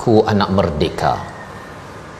[0.00, 1.20] Aku anak merdeka.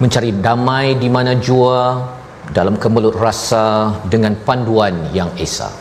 [0.05, 2.13] Mencari damai di mana jua
[2.45, 5.73] Dalam kemelut rasa Dengan panduan yang esa.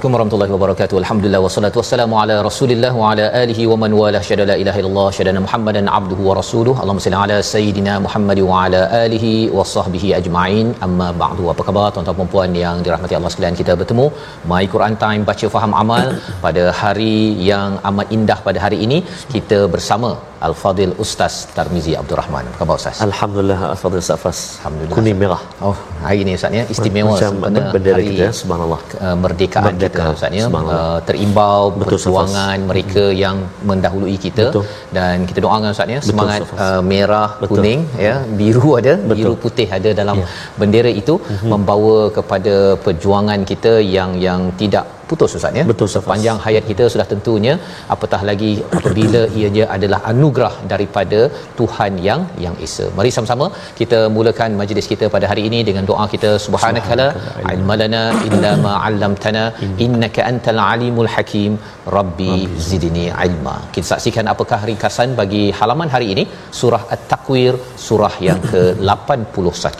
[0.00, 0.96] Assalamualaikum warahmatullahi wabarakatuh.
[1.00, 5.08] Alhamdulillah wassalatu wassalamu ala Rasulillah wa ala alihi wa man wala syada la ilaha illallah
[5.16, 6.74] syada Muhammadan abduhu wa rasuluh.
[6.82, 10.68] Allahumma salli ala sayidina Muhammad wa ala alihi wa sahbihi ajma'in.
[10.86, 11.44] Amma ba'du.
[11.54, 13.58] Apa khabar tuan-tuan dan puan yang dirahmati Allah sekalian?
[13.60, 14.06] Kita bertemu
[14.52, 16.08] My Quran Time baca faham amal
[16.46, 17.18] pada hari
[17.50, 19.00] yang amat indah pada hari ini.
[19.36, 20.12] Kita bersama
[20.48, 22.44] Al-Fadil Ustaz Tarmizi Abdul Rahman.
[22.50, 22.96] Apa khabar Ustaz?
[23.06, 24.38] Alhamdulillah Al-Fadil Safas.
[24.60, 24.96] Alhamdulillah.
[24.98, 25.42] Kuning merah.
[25.68, 28.80] Oh, hari ini Ustaz ya istimewa Macam sempena bendera hari kita, subhanallah.
[29.06, 30.78] uh, merdekaan Merdeka, kita Ustaz ya subhanallah.
[30.92, 33.36] uh, terimbau Betul, perjuangan mereka yang
[33.70, 34.64] mendahului kita Betul.
[34.98, 36.60] dan kita doakan Ustaz ya semangat Safas.
[36.68, 37.50] uh, merah Betul.
[37.52, 39.16] kuning ya biru ada Betul.
[39.18, 40.26] biru putih ada dalam Ya.
[40.60, 41.14] bendera itu
[41.52, 42.54] membawa kepada
[42.86, 46.04] perjuangan kita yang yang tidak putus Ustaz ya Betul, Safas.
[46.04, 47.54] sepanjang hayat kita sudah tentunya
[47.94, 51.20] apatah lagi apabila ianya adalah anugerah daripada
[51.60, 52.86] Tuhan yang yang esa.
[52.98, 53.46] Mari sama-sama
[53.80, 57.08] kita mulakan majlis kita pada hari ini dengan doa kita subhanakala
[57.54, 59.44] ilmalana illa ma 'allamtana
[59.86, 61.52] innaka antal alimul hakim
[61.96, 62.36] rabbi
[62.68, 63.56] zidni ilma.
[63.74, 66.24] Kita saksikan apakah ringkasan bagi halaman hari ini
[66.60, 67.54] surah at-takwir
[67.86, 69.78] surah yang ke-81.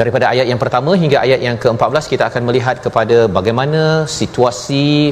[0.00, 3.82] Daripada ayat yang pertama hingga ayat yang ke-14 kita akan melihat kepada bagaimana
[4.18, 4.57] situasi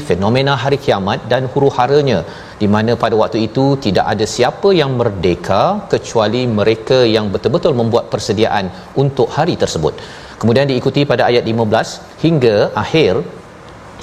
[0.08, 2.18] fenomena hari kiamat dan huru-haranya
[2.60, 5.62] di mana pada waktu itu tidak ada siapa yang merdeka
[5.94, 8.68] kecuali mereka yang betul-betul membuat persediaan
[9.02, 9.94] untuk hari tersebut.
[10.40, 13.14] Kemudian diikuti pada ayat 15 hingga akhir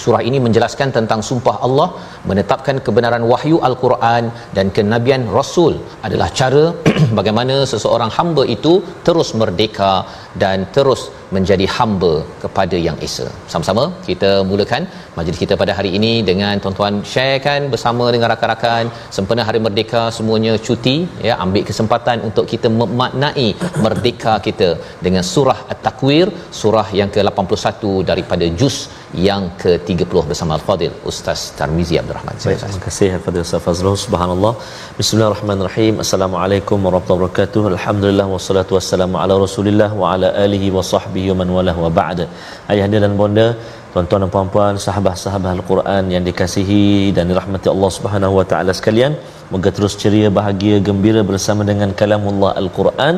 [0.02, 1.88] Surah ini menjelaskan tentang sumpah Allah
[2.30, 4.24] menetapkan kebenaran wahyu Al-Quran
[4.58, 5.74] dan kenabian Rasul
[6.08, 6.64] adalah cara
[7.18, 8.74] bagaimana seseorang hamba itu
[9.08, 9.94] terus merdeka
[10.44, 12.14] dan terus menjadi hamba
[12.44, 13.28] kepada yang esa.
[13.54, 14.84] Sama-sama kita mulakan
[15.18, 18.86] majlis kita pada hari ini dengan tuan-tuan sharekan bersama dengan rakan-rakan
[19.18, 20.96] sempena hari merdeka semuanya cuti
[21.28, 23.48] ya ambil kesempatan untuk kita memaknai
[23.86, 24.70] merdeka kita
[25.06, 26.28] dengan surah At-Takwir
[26.62, 28.78] surah yang ke-81 daripada juz
[29.28, 32.36] yang ke-30 bersama Al-Fadil Ustaz Tarmizi Abdul Rahman.
[32.46, 33.98] Baik, terima kasih Al-Fadhil Ustaz Fazrul.
[34.06, 34.54] Subhanallah.
[35.00, 35.94] Bismillahirrahmanirrahim.
[36.06, 37.64] Assalamualaikum warahmatullahi wabarakatuh.
[37.74, 42.20] Alhamdulillah wassalatu wassalamu ala Rasulillah wa ala alihi wa sahbihi wa man walah wa ba'd.
[42.74, 43.48] Ayahanda dan bonda,
[43.94, 46.86] tuan-tuan dan puan-puan, sahabat-sahabat Al-Quran yang dikasihi
[47.16, 49.14] dan dirahmati Allah Subhanahu wa taala sekalian,
[49.54, 53.16] moga terus ceria, bahagia, gembira bersama dengan kalamullah Al-Quran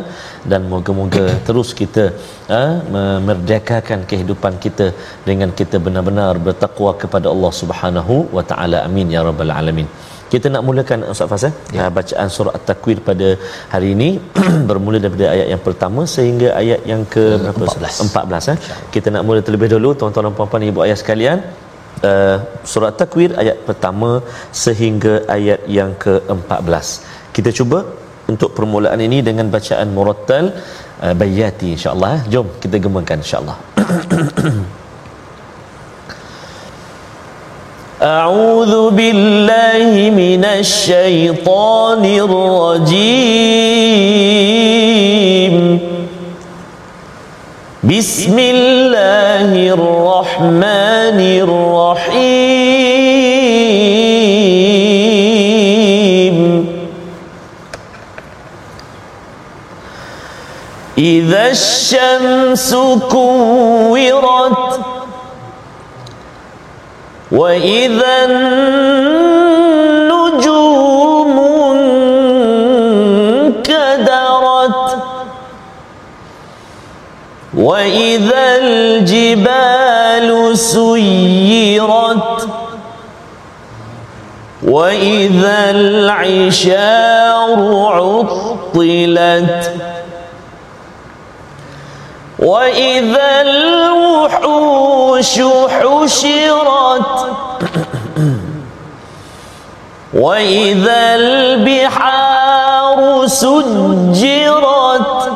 [0.52, 2.06] dan moga-moga terus kita
[2.52, 2.64] ha,
[2.96, 4.88] memerdekakan kehidupan kita
[5.30, 8.80] dengan kita benar-benar bertakwa kepada Allah Subhanahu wa taala.
[8.90, 9.90] Amin ya rabbal alamin.
[10.34, 11.44] Kita nak mulakan Ustaz Fas
[11.78, 11.86] ya.
[11.98, 13.28] bacaan surah At-Takwir pada
[13.74, 14.10] hari ini
[14.70, 17.66] bermula daripada ayat yang pertama sehingga ayat yang ke berapa?
[17.74, 18.08] 14.
[18.10, 18.58] 14 eh.
[18.96, 21.40] Kita nak mula terlebih dahulu tuan-tuan dan puan-puan ibu ayah sekalian.
[22.10, 22.38] Uh,
[22.72, 24.10] surah Takwir ayat pertama
[24.64, 26.88] sehingga ayat yang ke-14.
[27.36, 27.80] Kita cuba
[28.34, 30.46] untuk permulaan ini dengan bacaan murattal
[31.06, 32.12] uh, bayati insya-Allah.
[32.18, 32.22] eh.
[32.34, 33.58] Jom kita gemakan insya-Allah.
[38.06, 43.16] أعوذ بالله من الشيطان الرجيم.
[47.84, 52.36] بسم الله الرحمن الرحيم.
[60.98, 62.76] إذا الشمس
[63.10, 64.65] كورت
[67.32, 68.26] وإذا
[69.96, 71.40] النجوم
[73.46, 74.98] انكدرت
[77.54, 82.48] وإذا الجبال سيرت
[84.64, 87.60] وإذا العشار
[87.94, 89.72] عطلت
[92.40, 93.42] وإذا
[94.26, 95.40] الوحوش
[95.70, 97.28] حشرت
[100.14, 105.32] وإذا البحار سجرت.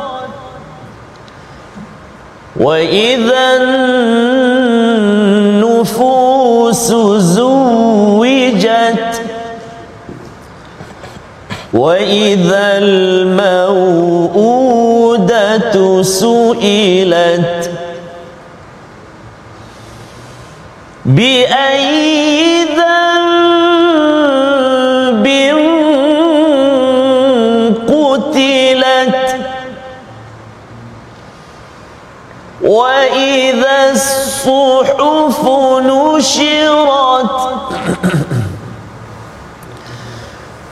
[2.56, 3.56] وإذا
[5.60, 9.20] النفوس زوجت.
[11.72, 14.02] وإذا الموءودة
[16.02, 17.69] سئلت.
[21.04, 22.80] بأي ذنب
[27.88, 29.40] قتلت.
[32.62, 35.48] وإذا الصحف
[35.82, 37.38] نشرت.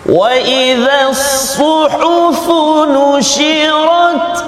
[0.06, 2.46] وإذا الصحف
[2.88, 4.44] نشرت.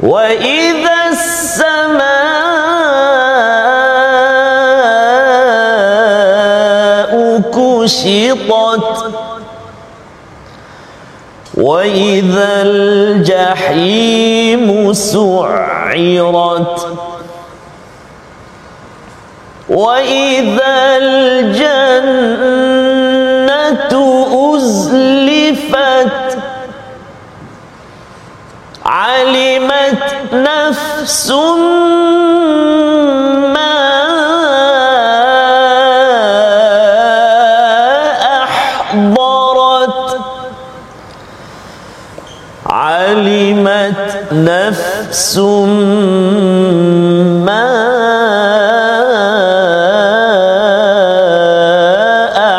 [0.00, 2.83] وإذا السماء
[7.84, 9.12] كشطت
[11.54, 14.22] وإذا الجحيم
[14.92, 16.88] سعرت.
[19.68, 21.74] وإذا الجنة
[24.56, 26.38] أزلفت.
[28.84, 30.02] علمت
[30.32, 31.30] نفس
[45.14, 45.38] نفس
[47.46, 47.66] ما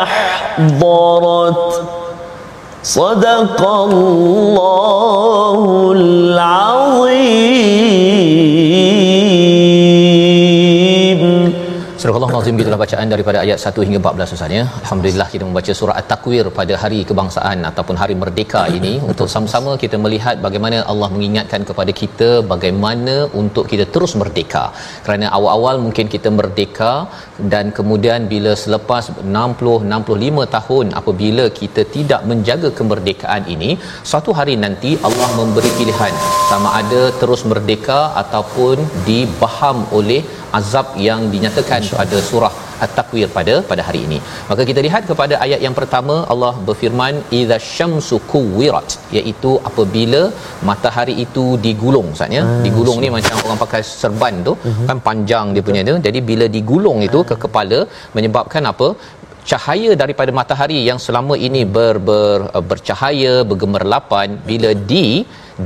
[0.02, 1.82] أحضرت.
[2.82, 5.35] صدق الله.
[12.76, 14.64] Gitulah bacaan daripada ayat 1 hingga 14 Ustaz ya.
[14.80, 19.96] Alhamdulillah kita membaca surah At-Takwir pada hari kebangsaan ataupun hari merdeka ini untuk sama-sama kita
[20.04, 24.64] melihat bagaimana Allah mengingatkan kepada kita bagaimana untuk kita terus merdeka.
[25.06, 26.92] Kerana awal-awal mungkin kita merdeka
[27.52, 33.72] dan kemudian bila selepas 60 65 tahun apabila kita tidak menjaga kemerdekaan ini,
[34.12, 36.14] suatu hari nanti Allah memberi pilihan
[36.52, 38.76] sama ada terus merdeka ataupun
[39.08, 40.20] dibaham oleh
[40.60, 42.54] azab yang dinyatakan pada surah
[42.84, 44.18] At-Takwir pada pada hari ini.
[44.48, 48.88] Maka kita lihat kepada ayat yang pertama Allah berfirman idza syamsu kuwirat
[49.18, 50.22] iaitu apabila
[50.70, 52.42] matahari itu digulung Ustaz ya.
[52.48, 54.86] Hmm, digulung ni macam orang pakai serban tu uh-huh.
[54.90, 55.96] kan panjang dia punya tu.
[56.08, 57.80] Jadi bila digulung itu ke kepala
[58.18, 58.90] menyebabkan apa?
[59.50, 62.38] cahaya daripada matahari yang selama ini ber, ber
[62.70, 65.06] bercahaya bergemerlapan bila di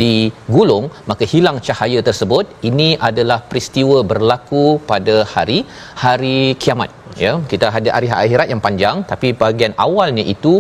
[0.03, 2.47] digulung maka hilang cahaya tersebut.
[2.71, 5.59] Ini adalah peristiwa berlaku pada hari
[6.05, 6.91] hari kiamat.
[7.25, 10.55] Ya kita ada hari akhirat yang panjang tapi bahagian awalnya itu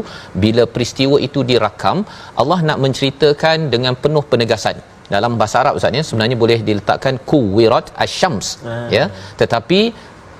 [0.45, 1.99] bila peristiwa itu dirakam
[2.43, 4.79] Allah nak menceritakan dengan penuh penegasan.
[5.15, 8.89] Dalam bahasa Arab Ustaz ya sebenarnya boleh diletakkan kuwirat asyams hmm.
[8.97, 9.05] ya.
[9.41, 9.81] Tetapi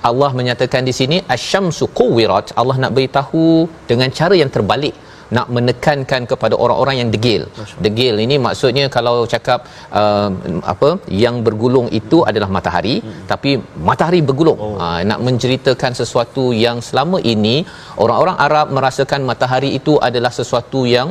[0.09, 3.45] Allah menyatakan di sini asyamsu kuwirat Allah nak beritahu
[3.89, 4.95] dengan cara yang terbalik
[5.37, 7.43] nak menekankan kepada orang-orang yang degil.
[7.85, 9.59] Degil ini maksudnya kalau cakap
[10.01, 10.29] uh,
[10.73, 10.89] apa
[11.23, 13.23] yang bergulung itu adalah matahari hmm.
[13.31, 13.51] tapi
[13.89, 14.59] matahari bergulung.
[14.65, 14.75] Oh.
[14.85, 17.55] Uh, nak menceritakan sesuatu yang selama ini
[18.03, 21.09] orang-orang Arab merasakan matahari itu adalah sesuatu yang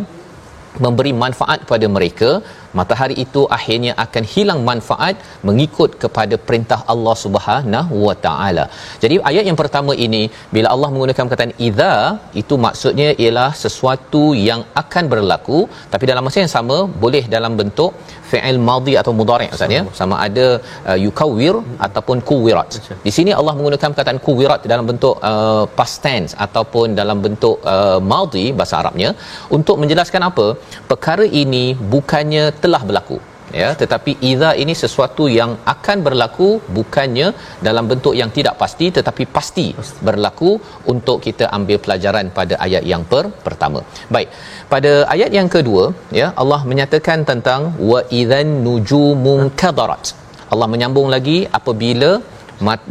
[0.85, 2.31] memberi manfaat kepada mereka
[2.79, 5.17] matahari itu akhirnya akan hilang manfaat
[5.49, 8.65] mengikut kepada perintah Allah Subhanahu wa taala.
[9.03, 10.23] Jadi ayat yang pertama ini
[10.55, 11.95] bila Allah menggunakan perkataan idza
[12.43, 15.59] itu maksudnya ialah sesuatu yang akan berlaku
[15.93, 17.93] tapi dalam masa yang sama boleh dalam bentuk
[18.31, 20.47] fi'il madhi atau mudhari' ustaz ya sama ada
[20.91, 21.55] uh, yukawwir
[21.87, 22.69] ataupun kuwirat.
[23.07, 27.99] Di sini Allah menggunakan perkataan kuwirat dalam bentuk uh, past tense ataupun dalam bentuk uh,
[28.13, 29.11] madhi bahasa Arabnya
[29.59, 30.47] untuk menjelaskan apa?
[30.91, 33.19] Perkara ini bukannya telah berlaku
[33.61, 33.69] ya.
[33.81, 37.29] Tetapi idza ini sesuatu yang akan berlaku bukannya
[37.67, 40.01] dalam bentuk yang tidak pasti tetapi pasti, pasti.
[40.09, 40.51] berlaku
[40.93, 43.83] untuk kita ambil pelajaran pada ayat yang per pertama.
[44.17, 44.31] Baik
[44.73, 45.85] pada ayat yang kedua
[46.21, 50.07] ya Allah menyatakan tentang wa idzan nujumun kadarat
[50.53, 52.11] Allah menyambung lagi apabila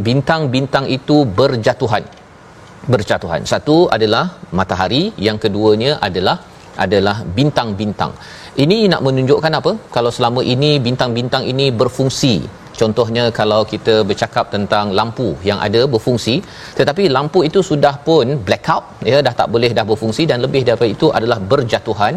[0.07, 2.03] bintang-bintang itu berjatuhan.
[2.93, 3.41] Berjatuhan.
[3.51, 4.25] Satu adalah
[4.59, 6.37] matahari yang keduanya adalah
[6.85, 8.11] adalah bintang-bintang
[8.59, 9.71] ini nak menunjukkan apa?
[9.87, 12.43] Kalau selama ini bintang-bintang ini berfungsi
[12.81, 16.35] Contohnya kalau kita bercakap tentang lampu yang ada berfungsi
[16.79, 20.89] tetapi lampu itu sudah pun blackout ya dah tak boleh dah berfungsi dan lebih daripada
[20.95, 22.13] itu adalah berjatuhan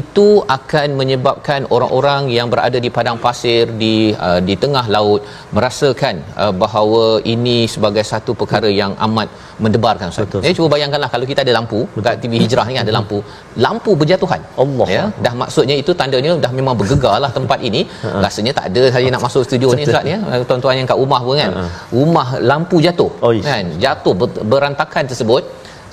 [0.00, 3.94] itu akan menyebabkan orang-orang yang berada di padang pasir di
[4.28, 5.22] uh, di tengah laut
[5.56, 7.04] merasakan uh, bahawa
[7.34, 9.28] ini sebagai satu perkara yang amat
[9.64, 10.08] mendebarkan.
[10.12, 10.46] Ustaz.
[10.46, 12.04] Ya cuba bayangkanlah kalau kita ada lampu Betul.
[12.06, 13.18] kat TV Hijrah ni ada lampu
[13.66, 14.40] lampu berjatuhan.
[14.64, 14.88] Allah.
[14.96, 17.82] Ya dah maksudnya itu tandanya dah memang bergegarlah tempat ini.
[18.26, 20.18] Rasanya tak ada saya nak masuk studio ni Ustaz ya.
[20.48, 21.50] Tuan-tuan yang kat rumah pun kan.
[21.52, 21.70] Uh-huh.
[21.98, 23.66] rumah lampu jatuh oh, kan.
[23.84, 25.42] Jatuh ber- berantakan tersebut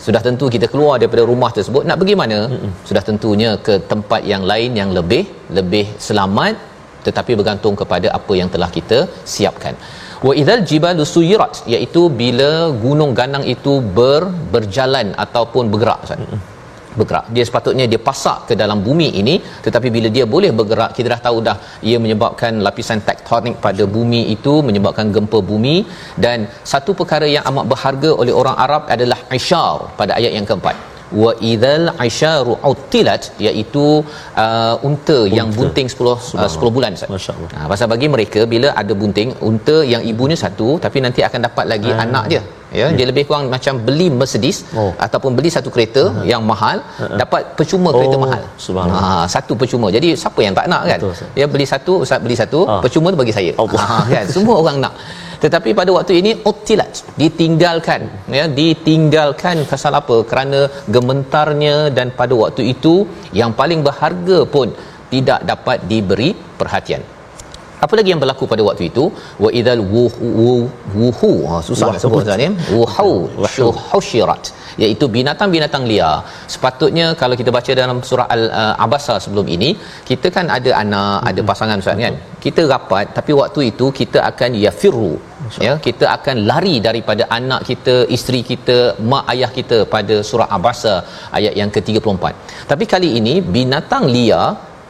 [0.05, 1.83] sudah tentu kita keluar daripada rumah tersebut.
[1.89, 2.39] Nak pergi mana?
[2.45, 2.71] Uh-huh.
[2.89, 5.23] sudah tentunya ke tempat yang lain yang lebih
[5.59, 6.55] lebih selamat
[7.07, 8.99] tetapi bergantung kepada apa yang telah kita
[9.33, 9.75] siapkan.
[10.27, 12.51] Wa idzal jibalu suyirat iaitu bila
[12.83, 14.21] gunung ganang itu ber,
[14.53, 16.19] berjalan ataupun bergerak Ustaz
[16.99, 17.25] bergerak.
[17.35, 19.35] Dia sepatutnya dia pasak ke dalam bumi ini
[19.65, 21.57] tetapi bila dia boleh bergerak kita dah tahu dah
[21.89, 25.75] ia menyebabkan lapisan tektonik pada bumi itu menyebabkan gempa bumi.
[26.25, 26.39] Dan
[26.73, 30.77] satu perkara yang amat berharga oleh orang Arab adalah isyar pada ayat yang keempat.
[31.21, 33.85] Wa idzal aisyaru utilat iaitu
[34.43, 36.07] uh, unta yang bunting 10
[36.43, 37.49] uh, 10 bulan masyaallah.
[37.57, 41.65] Ha pasal bagi mereka bila ada bunting unta yang ibunya satu tapi nanti akan dapat
[41.73, 42.03] lagi hmm.
[42.05, 42.41] anak dia
[42.79, 42.95] ya hmm.
[42.97, 44.91] dia lebih kurang macam beli Mercedes oh.
[45.05, 46.23] ataupun beli satu kereta hmm.
[46.31, 47.17] yang mahal hmm.
[47.21, 47.95] dapat percuma oh.
[47.97, 51.67] kereta mahal subhanallah ha satu percuma jadi siapa yang tak nak kan Betul, ya beli
[51.73, 52.81] satu ustaz beli satu ah.
[52.85, 53.83] percuma tu bagi saya Allah.
[53.91, 54.95] ha kan semua orang nak
[55.43, 58.01] tetapi pada waktu ini utilat ditinggalkan
[58.37, 60.59] ya ditinggalkan pasal apa kerana
[60.95, 62.93] gementarnya dan pada waktu itu
[63.39, 64.69] yang paling berharga pun
[65.13, 66.29] tidak dapat diberi
[66.61, 67.03] perhatian
[67.85, 69.03] apa lagi yang berlaku pada waktu itu?
[69.43, 73.13] Wa idzal wuhu ha susah nak sebut tuan ya wuhu.
[73.55, 74.43] Syuhushirat
[74.83, 76.15] iaitu binatang-binatang liar.
[76.53, 79.69] Sepatutnya kalau kita baca dalam surah al-abasa sebelum ini
[80.09, 81.29] kita kan ada anak hmm.
[81.29, 82.15] ada pasangan ustaz kan?
[82.45, 85.13] Kita rapat tapi waktu itu kita akan yafiru
[85.67, 85.73] ya?
[85.87, 88.77] Kita akan lari daripada anak kita isteri kita
[89.11, 90.93] mak ayah kita pada surah abasa
[91.39, 92.23] ayat yang ke-34.
[92.71, 94.45] Tapi kali ini binatang liar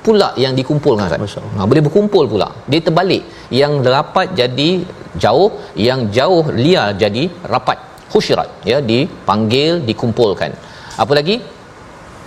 [0.05, 1.45] pula yang dikumpulkan Ustaz.
[1.57, 2.49] Ha, boleh berkumpul pula.
[2.71, 3.23] Dia terbalik.
[3.61, 4.69] Yang rapat jadi
[5.23, 5.49] jauh,
[5.87, 7.77] yang jauh liar jadi rapat.
[8.11, 10.51] Khusyirat ya dipanggil dikumpulkan.
[11.03, 11.37] Apa lagi?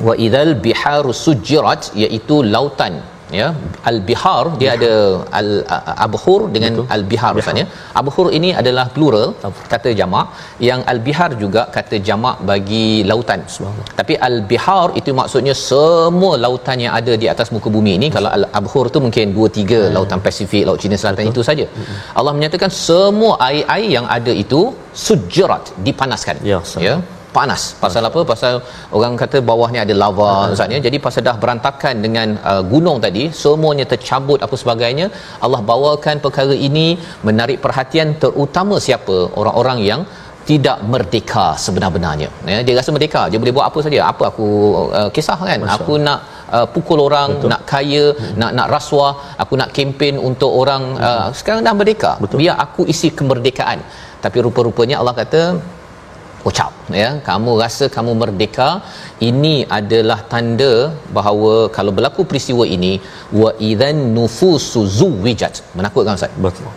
[0.06, 2.94] Wa idzal biharu sujirat iaitu lautan
[3.40, 3.48] ya
[3.90, 4.92] al-bihar dia ada
[5.40, 6.92] al-abhur dengan Betul.
[6.96, 7.66] al-bihar maksudnya
[8.00, 9.28] abhur ini adalah plural
[9.72, 10.26] kata jamak.
[10.68, 13.40] Yang al-bihar juga kata jamak bagi lautan.
[13.98, 18.86] Tapi al-bihar itu maksudnya semua lautan yang ada di atas muka bumi ini kalau al-abhur
[18.94, 19.92] tu mungkin 2 3 hmm.
[19.96, 21.34] lautan Pasifik laut Cina Selatan Betul.
[21.34, 21.66] itu saja.
[21.76, 21.96] Hmm.
[22.18, 24.62] Allah menyatakan semua air-air yang ada itu
[25.06, 26.36] sujrat dipanaskan.
[26.52, 26.96] Ya, ya
[27.36, 27.62] panas.
[27.84, 28.20] Pasal apa?
[28.32, 28.54] Pasal
[28.98, 30.80] orang kata bawah ni ada lava ustaz ya.
[30.86, 35.08] Jadi pasal dah berantakan dengan uh, gunung tadi semuanya tercabut apa sebagainya
[35.46, 36.86] Allah bawakan perkara ini
[37.28, 39.18] menarik perhatian terutama siapa?
[39.40, 40.02] Orang-orang yang
[40.50, 42.28] tidak merdeka sebenar-benarnya.
[42.52, 43.22] Ya dia rasa merdeka.
[43.30, 44.00] Dia boleh buat apa saja.
[44.12, 44.48] Apa aku
[44.98, 45.58] uh, kisah kan?
[45.62, 45.76] Masya.
[45.76, 46.18] aku nak
[46.56, 47.50] uh, pukul orang Betul.
[47.52, 48.34] nak kaya hmm.
[48.40, 49.12] nak nak rasuah
[49.42, 51.34] aku nak kempen untuk orang uh, hmm.
[51.38, 52.12] sekarang dah merdeka.
[52.22, 52.38] Betul.
[52.42, 53.80] biar aku isi kemerdekaan.
[54.24, 55.42] Tapi rupa-rupanya Allah kata
[56.50, 57.08] ucap ya.
[57.28, 58.68] Kamu rasa kamu merdeka.
[59.28, 60.72] Ini adalah tanda
[61.16, 62.92] bahawa kalau berlaku peristiwa ini
[63.40, 65.54] wa idzan nufusu zuwijat.
[65.78, 66.34] Menakutkan ustaz?
[66.46, 66.68] Betul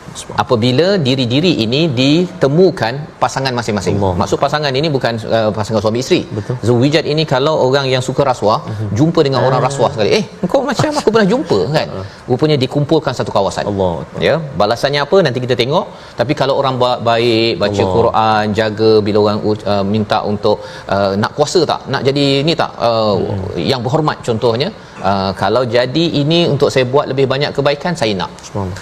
[0.44, 3.96] apabila diri-diri ini ditemukan pasangan masing-masing.
[4.00, 4.14] Allah.
[4.22, 6.22] maksud pasangan ini bukan uh, pasangan suami isteri.
[6.38, 6.56] Betul.
[6.68, 8.90] Zuwijat ini kalau orang yang suka rasuah uh-huh.
[9.00, 10.10] jumpa dengan uh orang rasuah sekali.
[10.20, 11.88] Eh kau macam aku pernah jumpa kan?
[12.00, 13.64] Uh rupanya dikumpulkan satu kawasan.
[13.72, 13.92] Allah.
[14.28, 15.18] Ya balasannya apa?
[15.26, 15.86] Nanti kita tengok.
[16.20, 16.76] Tapi kalau orang
[17.10, 17.94] baik baca Allah.
[17.96, 19.40] Quran jaga bila orang
[19.72, 20.58] uh, minta untuk
[20.96, 21.82] uh, nak kuasa tak?
[21.94, 22.72] Nak jadi ni tak?
[22.90, 23.60] Uh, hmm.
[23.72, 24.70] yang berhormat contohnya
[25.10, 28.32] uh, kalau jadi ini untuk saya buat lebih banyak kebaikan saya nak.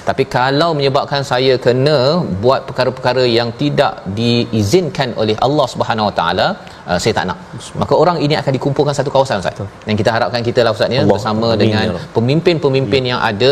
[0.09, 1.97] Tapi kalau menyebabkan saya kena
[2.43, 6.47] buat perkara-perkara yang tidak diizinkan oleh Allah Subhanahu Wa Taala
[6.91, 7.37] uh, saya tak nak
[7.81, 11.03] maka orang ini akan dikumpulkan satu kawasan ustaz yang kita harapkan kita lah ustaz ya
[11.11, 11.61] bersama Amin.
[11.63, 13.09] dengan ya pemimpin-pemimpin ya.
[13.11, 13.51] yang ada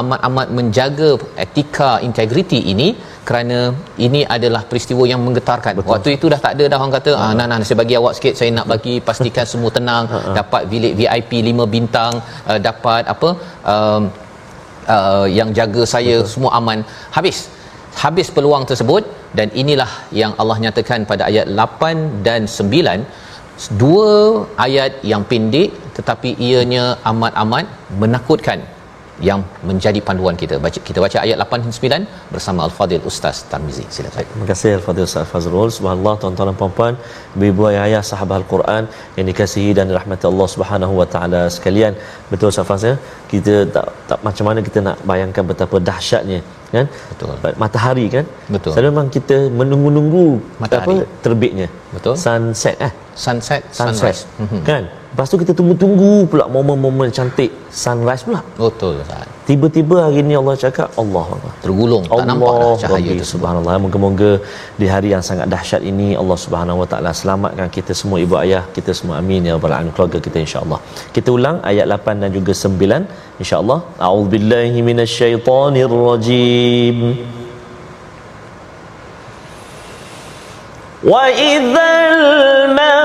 [0.00, 1.10] amat-amat menjaga
[1.44, 2.88] etika integriti ini
[3.28, 3.58] kerana
[4.06, 5.92] ini adalah peristiwa yang menggetarkan Betul.
[5.92, 8.34] waktu itu dah tak ada dah orang kata ah nah, nah saya bagi awak sikit
[8.40, 10.04] saya nak bagi pastikan semua tenang
[10.40, 12.14] dapat bilik VIP 5 bintang
[12.50, 13.30] uh, dapat apa
[13.74, 14.02] um,
[14.96, 16.32] uh, yang jaga saya Betul.
[16.34, 16.80] semua aman
[17.16, 17.38] habis
[18.04, 19.04] habis peluang tersebut
[19.38, 23.04] dan inilah yang Allah nyatakan pada ayat 8 dan 9
[23.80, 24.10] dua
[24.66, 27.66] ayat yang pendek tetapi ianya amat-amat
[28.02, 28.60] menakutkan
[29.28, 30.54] yang menjadi panduan kita.
[30.64, 33.84] Baca kita baca ayat 8 dan 9 bersama al-fadil ustaz Tarmizi.
[33.96, 34.26] Silakan.
[34.32, 36.94] Terima kasih al-fadil ustaz Fazrul subhanallah tuan-tuan dan puan-puan
[37.50, 38.82] ibu ayah sahabat al-Quran
[39.16, 41.94] yang dikasihi dan dirahmati Allah Subhanahu wa taala sekalian.
[42.32, 42.94] Betul ustaz Faz ya?
[43.32, 46.40] Kita tak, tak macam mana kita nak bayangkan betapa dahsyatnya
[46.74, 46.86] kan?
[47.10, 47.34] Betul.
[47.64, 48.24] Matahari kan?
[48.54, 48.72] Betul.
[48.74, 50.26] Selalu memang kita menunggu-nunggu
[50.64, 50.98] matahari.
[50.98, 51.68] apa terbitnya.
[51.94, 52.14] Betul.
[52.26, 52.92] Sunset eh?
[53.24, 54.62] Sunset sunset sunrise mm-hmm.
[54.68, 54.82] kan
[55.13, 57.51] Lepas tu kita tunggu-tunggu pula momen-momen cantik
[57.83, 58.41] sunrise pula.
[58.61, 59.25] Betul Ustaz.
[59.49, 61.51] Tiba-tiba hari ni Allah cakap Allah Allah.
[61.65, 63.75] Tergulung Allah tak nampak dah cahaya Rabbi, Subhanallah.
[63.85, 64.31] Moga-moga
[64.81, 68.63] di hari yang sangat dahsyat ini Allah Subhanahu Wa Taala selamatkan kita semua ibu ayah
[68.77, 70.79] kita semua amin ya rabbal alamin keluarga kita insya-Allah.
[71.15, 73.79] Kita ulang ayat 8 dan juga 9 insya-Allah.
[74.07, 76.97] A'udzubillahi minasyaitonirrajim.
[81.03, 83.02] وإذا الموءودة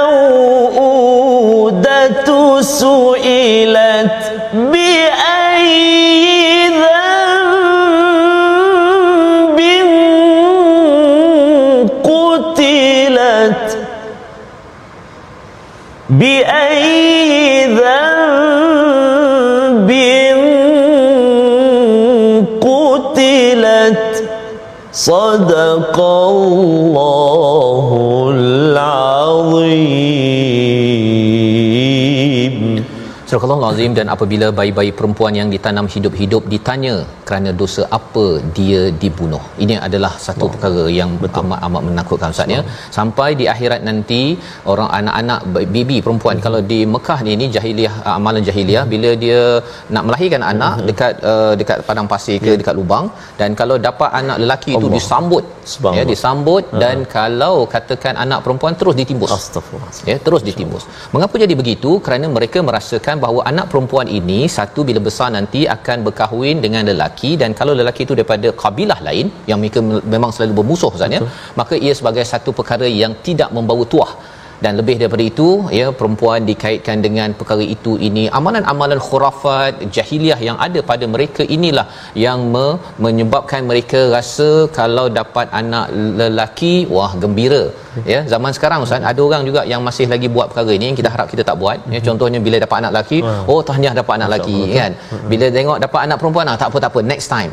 [2.79, 4.19] سئلت
[4.53, 5.69] بأي
[6.79, 7.99] ذنب
[12.03, 13.67] قتلت؟
[16.09, 18.19] بأي ذنب
[22.61, 24.07] قتلت؟
[24.93, 26.88] صدق الله
[33.29, 36.93] Surah Al-Azim dan apabila bayi-bayi perempuan yang ditanam hidup-hidup ditanya
[37.27, 38.23] kerana dosa apa
[38.57, 39.41] dia dibunuh.
[39.63, 40.51] Ini adalah satu wow.
[40.53, 41.41] perkara yang Betul.
[41.41, 42.61] amat amat menakutkan Ustaz ya.
[42.97, 44.21] Sampai di akhirat nanti
[44.73, 45.41] orang anak-anak
[45.75, 46.45] baby perempuan hmm.
[46.45, 48.93] kalau di Mekah ni ini jahiliah amalan jahiliah hmm.
[48.93, 49.41] bila dia
[49.93, 50.87] nak melahirkan anak hmm.
[50.89, 52.59] dekat uh, dekat padang pasir ke yeah.
[52.63, 53.05] dekat lubang
[53.41, 54.81] dan kalau dapat anak lelaki Allah.
[54.81, 55.45] itu disambut
[55.99, 56.81] ya disambut uh-huh.
[56.83, 59.29] dan kalau katakan anak perempuan terus ditimbus.
[59.37, 59.93] Astagfirullah.
[60.09, 60.83] Ya terus ditimbus.
[61.13, 61.93] Mengapa jadi begitu?
[62.05, 67.31] Kerana mereka merasakan bahawa anak perempuan ini satu bila besar nanti akan berkahwin dengan lelaki
[67.41, 69.81] dan kalau lelaki itu daripada kabilah lain yang mereka
[70.15, 71.21] memang selalu bermusuh Ustaz ya
[71.61, 74.11] maka ia sebagai satu perkara yang tidak membawa tuah
[74.63, 75.47] dan lebih daripada itu
[75.79, 81.85] ya perempuan dikaitkan dengan perkara itu ini amalan-amalan khurafat jahiliah yang ada pada mereka inilah
[82.25, 85.85] yang me- menyebabkan mereka rasa kalau dapat anak
[86.21, 87.63] lelaki wah gembira.
[88.11, 91.09] Ya zaman sekarang ustaz ada orang juga yang masih lagi buat perkara ini yang kita
[91.13, 91.77] harap kita tak buat.
[91.93, 93.19] Ya contohnya bila dapat anak lelaki
[93.51, 94.91] oh tahniah dapat anak lelaki kan?
[95.31, 97.51] Bila tengok dapat anak perempuan ah tak apa tak apa next time.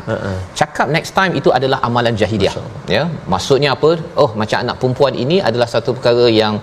[0.59, 2.55] Cakap next time itu adalah amalan jahiliah.
[2.95, 3.91] Ya maksudnya apa?
[4.23, 6.55] Oh macam anak perempuan ini adalah satu perkara yang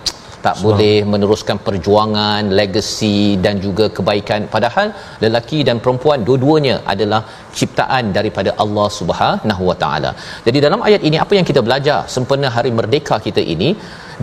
[0.44, 4.40] tak boleh meneruskan perjuangan legasi dan juga kebaikan.
[4.54, 4.88] Padahal
[5.24, 7.20] lelaki dan perempuan dua-duanya adalah
[7.58, 10.10] ciptaan daripada Allah Subhanahu Wa Taala.
[10.46, 13.70] Jadi dalam ayat ini apa yang kita belajar sempena hari merdeka kita ini?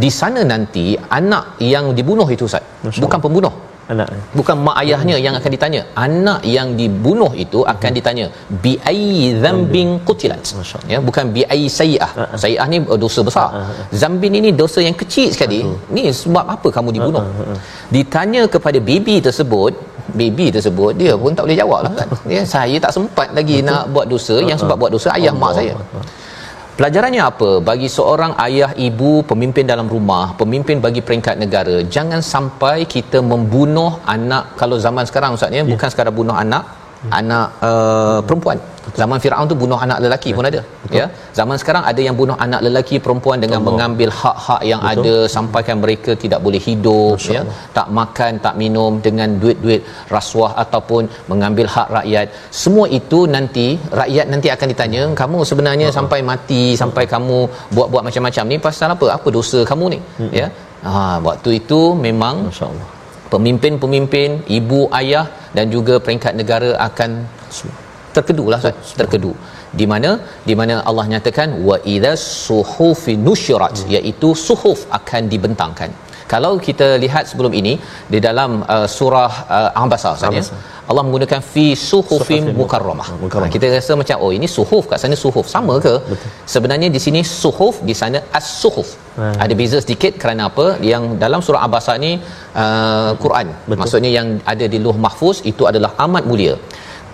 [0.03, 0.85] Di sana nanti
[1.19, 2.63] anak yang dibunuh itu Ustaz
[3.03, 3.53] bukan pembunuh
[3.93, 4.09] anak.
[4.37, 5.81] Bukan mak ayahnya yang akan ditanya.
[6.05, 8.25] Anak yang dibunuh itu akan ditanya
[8.63, 9.03] bi ai
[9.43, 9.89] dzambin.
[10.07, 10.41] qutilat?
[10.93, 12.39] Ya bukan bi ai sayiah ah, ah.
[12.43, 13.49] sayiah ni dosa besar.
[13.59, 15.61] Ah, zambin ini dosa yang kecil sekali.
[15.95, 17.25] Ni sebab apa kamu dibunuh?
[17.95, 19.73] Ditanya kepada baby tersebut
[20.19, 22.07] baby tersebut dia pun tak boleh jawab lah kan.
[22.35, 25.73] Ya saya tak sempat lagi nak buat dosa yang sebab buat dosa ayah mak saya
[26.71, 27.49] Pelajarannya apa?
[27.59, 33.99] Bagi seorang ayah, ibu, pemimpin dalam rumah, pemimpin bagi peringkat negara, jangan sampai kita membunuh
[34.07, 35.67] anak kalau zaman sekarang Ustaz ya, yeah.
[35.67, 36.63] bukan sekadar bunuh anak,
[37.03, 37.11] hmm.
[37.11, 38.57] anak uh, perempuan.
[38.99, 40.61] Zaman Firaun tu bunuh anak lelaki pun ada.
[40.83, 40.97] Betul.
[40.99, 41.05] Ya.
[41.39, 43.67] Zaman sekarang ada yang bunuh anak lelaki perempuan dengan Allah.
[43.69, 45.03] mengambil hak-hak yang Betul.
[45.03, 47.41] ada sampaikan mereka tidak boleh hidup ya.
[47.77, 49.81] Tak makan, tak minum dengan duit-duit
[50.15, 52.27] rasuah ataupun mengambil hak rakyat.
[52.61, 53.67] Semua itu nanti
[54.01, 57.37] rakyat nanti akan ditanya, kamu sebenarnya uh sampai mati, sampai kamu
[57.75, 59.07] buat-buat macam-macam ni pasal apa?
[59.17, 59.99] Apa dosa kamu ni?
[60.23, 60.47] uh Ya.
[60.87, 60.91] Ha,
[61.27, 62.87] waktu itu memang masya-Allah
[63.33, 67.11] pemimpin-pemimpin, ibu, ayah dan juga peringkat negara akan
[68.17, 69.33] terkedulah kan terkedu
[69.79, 70.11] di mana
[70.49, 72.13] di mana Allah nyatakan wa idza
[72.45, 73.93] suhufi nusyirat hmm.
[73.95, 75.91] iaitu suhuf akan dibentangkan
[76.33, 77.73] kalau kita lihat sebelum ini
[78.13, 80.41] di dalam uh, surah uh, Al-Baqarah saja
[80.91, 83.07] Allah menggunakan fi suhufin mukarramah.
[83.33, 85.93] Ha, kita rasa macam oh ini suhuf kat sana suhuf sama ke?
[86.11, 86.29] Betul.
[86.53, 88.89] Sebenarnya di sini suhuf di sana as-suhuf.
[89.19, 89.35] Hmm.
[89.43, 90.65] Ada beza sedikit kerana apa?
[90.91, 92.11] Yang dalam surah Al-Baqarah ni
[92.63, 93.47] uh, Quran.
[93.69, 93.79] Betul.
[93.83, 96.55] Maksudnya yang ada di Luh Mahfuz itu adalah amat mulia.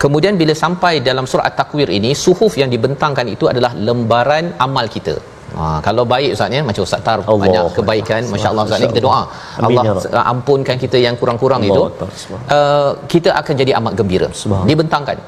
[0.02, 5.16] Kemudian bila sampai dalam surah At-Takwir ini, suhuf yang dibentangkan itu adalah lembaran amal kita.
[5.58, 9.02] Ha, kalau baik Ustaz ya macam Ustaz Tar Allah banyak kebaikan masya-Allah Ustaz ni kita
[9.06, 9.22] doa.
[9.66, 11.82] Allah ya ampunkan kita yang kurang-kurang itu.
[12.56, 14.28] Uh, kita akan jadi amat gembira.
[14.70, 15.18] Dibentangkan.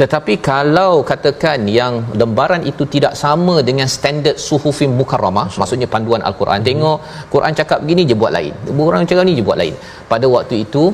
[0.00, 6.60] Tetapi kalau katakan yang lembaran itu tidak sama dengan standard suhufin mukarramah maksudnya panduan al-Quran.
[6.60, 6.68] Hmm.
[6.68, 6.98] tengok
[7.32, 8.52] Quran cakap begini je buat lain.
[8.80, 9.74] Quran cakap ni je buat lain.
[10.12, 10.84] Pada waktu itu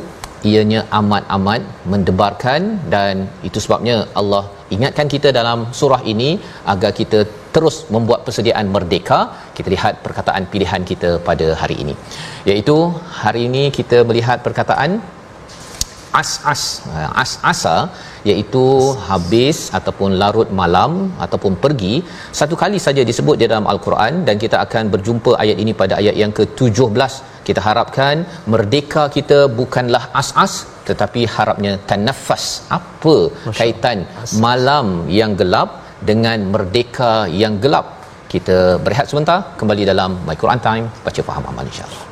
[0.49, 2.61] ianya amat-amat mendebarkan
[2.95, 3.15] dan
[3.49, 6.31] itu sebabnya Allah ingatkan kita dalam surah ini
[6.73, 7.21] agar kita
[7.57, 9.19] terus membuat persediaan merdeka.
[9.57, 11.95] Kita lihat perkataan pilihan kita pada hari ini.
[12.51, 12.77] Iaitu
[13.23, 14.91] hari ini kita melihat perkataan
[16.21, 16.63] as-as
[17.23, 17.77] as-asa
[18.31, 18.65] iaitu
[19.09, 20.93] habis ataupun larut malam
[21.27, 21.95] ataupun pergi
[22.41, 26.17] satu kali saja disebut di dalam al-Quran dan kita akan berjumpa ayat ini pada ayat
[26.23, 27.13] yang ke-17
[27.49, 30.55] kita harapkan merdeka kita bukanlah as-as
[30.89, 32.45] tetapi harapnya tanafas
[32.79, 33.99] apa Masya kaitan
[34.47, 34.87] malam
[35.21, 35.71] yang gelap
[36.11, 37.87] dengan merdeka yang gelap?
[38.33, 42.06] Kita berehat sebentar kembali dalam my Quran time baca faham amal insyaallah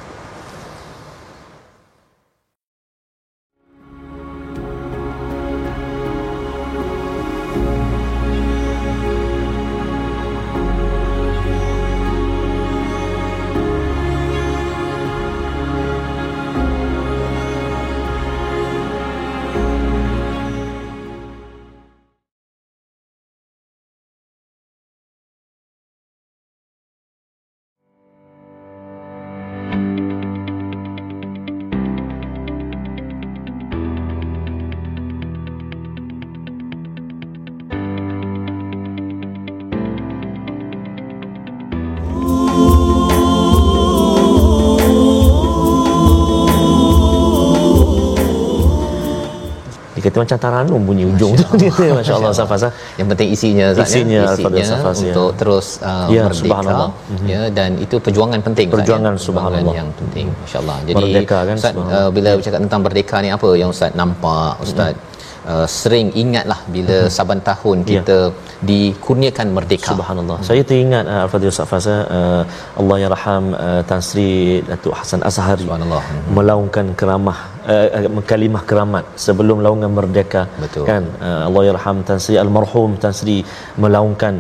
[50.15, 54.39] kata macam taranum bunyi ujung tu dia masya-Allah Safas yang penting isinya Zat, isinya, ya?
[54.39, 55.11] isinya Safas, ya.
[55.11, 57.27] untuk terus uh, ya, merdeka mhm.
[57.27, 61.75] ya dan itu perjuangan penting perjuangan Zat, subhanallah yang penting masya-Allah jadi merdeka, kan, Ustaz
[61.75, 65.13] uh, bila bercakap tentang merdeka ni apa yang Ustaz nampak Ustaz hmm.
[65.45, 67.13] Uh, sering ingatlah bila uh-huh.
[67.13, 68.01] saban tahun ya.
[68.01, 68.65] kita yeah.
[68.65, 70.49] dikurniakan merdeka subhanallah uh-huh.
[70.49, 72.43] saya teringat uh, al-fadhil safasa uh,
[72.81, 76.33] Allah yang raham uh, Tan Sri Datuk Hasan Azhari subhanallah uh-huh.
[76.33, 80.85] melaungkan keramah uh, kalimah keramat sebelum laungan merdeka Betul.
[80.91, 83.37] kan uh, Allah yang raham Tan Sri almarhum Tan Sri
[83.85, 84.37] melaungkan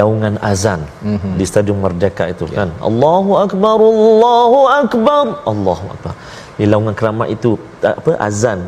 [0.00, 1.34] laungan azan uh-huh.
[1.38, 2.56] di stadium merdeka itu yeah.
[2.58, 6.14] kan Allahu akbar Allahu akbar Allahu akbar
[6.58, 7.50] di laungan keramat itu
[7.92, 8.60] apa azan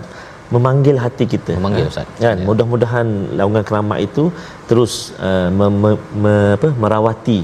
[0.54, 2.44] memanggil hati kita memanggil ustaz kan ya.
[2.48, 3.06] mudah-mudahan
[3.40, 4.24] laungan keramat itu
[4.68, 5.90] terus uh, me, me,
[6.22, 7.38] me, apa merawati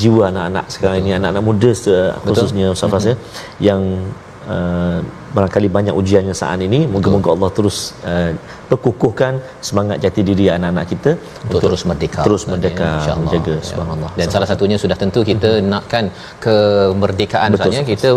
[0.00, 1.06] jiwa anak-anak sekarang Betul.
[1.06, 1.70] ini anak-anak muda
[2.26, 3.10] khususnya ustaz mm-hmm.
[3.10, 3.14] ya
[3.68, 3.82] yang
[4.54, 4.98] uh,
[5.36, 6.80] barangkali banyak ujiannya saat ini.
[6.94, 7.76] Moga-moga Allah terus
[8.12, 8.30] uh,
[8.70, 9.32] perkukuhkan
[9.68, 12.20] semangat jati diri anak-anak kita untuk, untuk terus merdeka.
[12.26, 13.66] terus merdeka ya, menjaga ya.
[13.70, 14.10] subhanallah.
[14.20, 15.68] Dan salah satunya sudah tentu kita hmm.
[15.72, 16.04] nakkan
[16.44, 18.10] kemerdekaan misalnya kita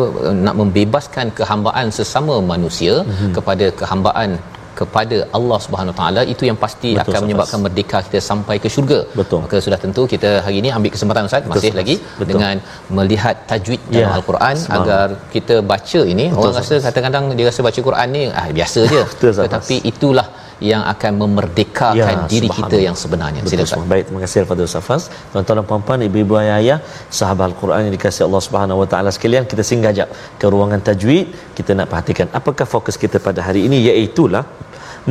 [0.46, 3.34] nak membebaskan kehambaan sesama manusia hmm.
[3.38, 4.32] kepada kehambaan
[4.80, 9.00] kepada Allah Subhanahu taala itu yang pasti Betul, akan menyebabkan merdeka kita sampai ke syurga.
[9.20, 9.40] Betul.
[9.46, 12.28] Maka sudah tentu kita hari ini ambil kesempatan Ustaz masih Betul, lagi Betul.
[12.32, 12.56] dengan
[12.98, 14.16] melihat tajwid dalam ya.
[14.20, 14.86] Al-Quran Semang.
[14.86, 18.80] agar kita baca ini Betul, orang rasa kadang-kadang dia rasa baca Quran ni ah biasa
[18.94, 19.02] je.
[19.14, 20.28] Betul, Tetapi itulah
[20.70, 23.42] yang akan memerdekakan ya, diri kita yang sebenarnya.
[23.52, 23.86] Silakan.
[23.94, 25.04] Baik, terima kasih kepada Safas.
[25.32, 26.80] Tuan-tuan dan puan-puan, ibu-ibu ayah,
[27.20, 30.10] sahabat Al-Quran yang dikasihi Allah Subhanahu Wa Taala sekalian, kita singgah jap
[30.42, 31.28] ke ruangan tajwid.
[31.58, 34.46] Kita nak perhatikan apakah fokus kita pada hari ini iaitu lah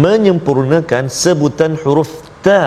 [0.04, 2.10] menyempurnakan sebutan huruf
[2.46, 2.60] ta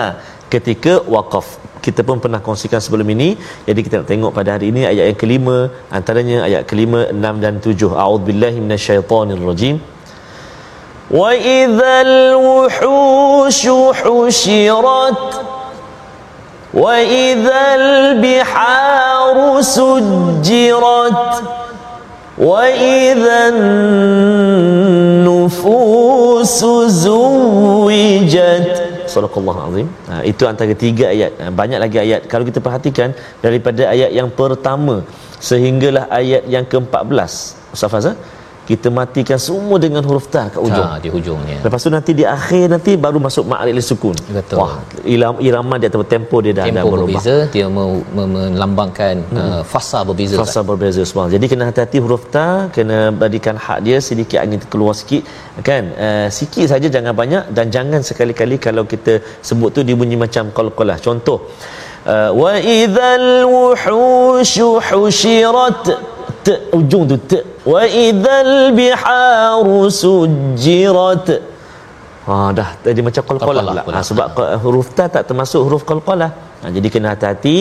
[0.54, 1.46] ketika waqaf
[1.86, 3.28] kita pun pernah kongsikan sebelum ini
[3.68, 5.56] jadi kita nak tengok pada hari ini ayat yang kelima
[5.98, 9.76] antaranya ayat kelima enam dan tujuh a'udzubillahi minasyaitonirrajim
[12.42, 15.20] wuhushu husyirat
[16.74, 21.18] wa idzal biharu sujjirat
[22.36, 23.56] wa idzan
[25.22, 28.66] nufusu zuwijat
[29.16, 29.88] Sadaqallahu azim.
[30.10, 31.32] Ha, itu antara tiga ayat.
[31.40, 32.20] Ha, banyak lagi ayat.
[32.32, 33.14] Kalau kita perhatikan
[33.44, 34.96] daripada ayat yang pertama
[35.48, 37.32] sehinggalah ayat yang ke-14.
[37.74, 38.14] Ustaz Fazal,
[38.70, 40.86] kita matikan semua dengan huruf ta kat ujung.
[40.86, 41.58] Ha, di hujungnya.
[41.66, 44.16] Lepas tu nanti di akhir nanti baru masuk ma'ril sukun.
[44.36, 44.58] Betul.
[44.60, 44.82] Wah,
[45.14, 47.22] irama, irama dia atau tempo dia dah tempo dah berubah.
[47.22, 49.38] berbeza, dia melambangkan hmm.
[49.38, 50.34] uh, fasa berbeza.
[50.42, 50.68] Fasa kan?
[50.70, 51.26] berbeza semua.
[51.30, 55.22] Jadi kena hati-hati huruf ta, kena berikan hak dia sedikit angin keluar sikit
[55.62, 55.84] kan.
[55.94, 60.50] Uh, sikit saja jangan banyak dan jangan sekali-kali kalau kita sebut tu dia bunyi macam
[60.58, 60.98] qalqalah.
[61.06, 61.38] Contoh
[62.06, 66.15] uh, wa idzal wuhushu husyirat
[66.46, 67.32] t ujung tu t
[67.72, 71.28] wa idzal biharu sujirat
[72.26, 72.68] ha dah.
[72.84, 73.82] Tadi macam qalqalah pula.
[73.96, 74.26] Ha, sebab
[74.64, 77.56] huruf ta tak termasuk huruf qalqalah ha, jadi kena hati-hati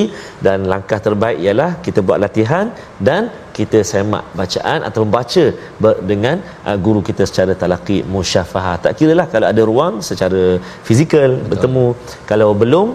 [0.45, 2.65] dan langkah terbaik ialah kita buat latihan
[3.08, 3.23] dan
[3.58, 5.43] kita semak bacaan atau baca
[6.12, 10.43] dengan uh, guru kita secara talaqi musyafahah tak kira lah kalau ada ruang secara
[10.88, 11.49] fizikal Betul.
[11.51, 11.86] bertemu.
[12.32, 12.88] Kalau belum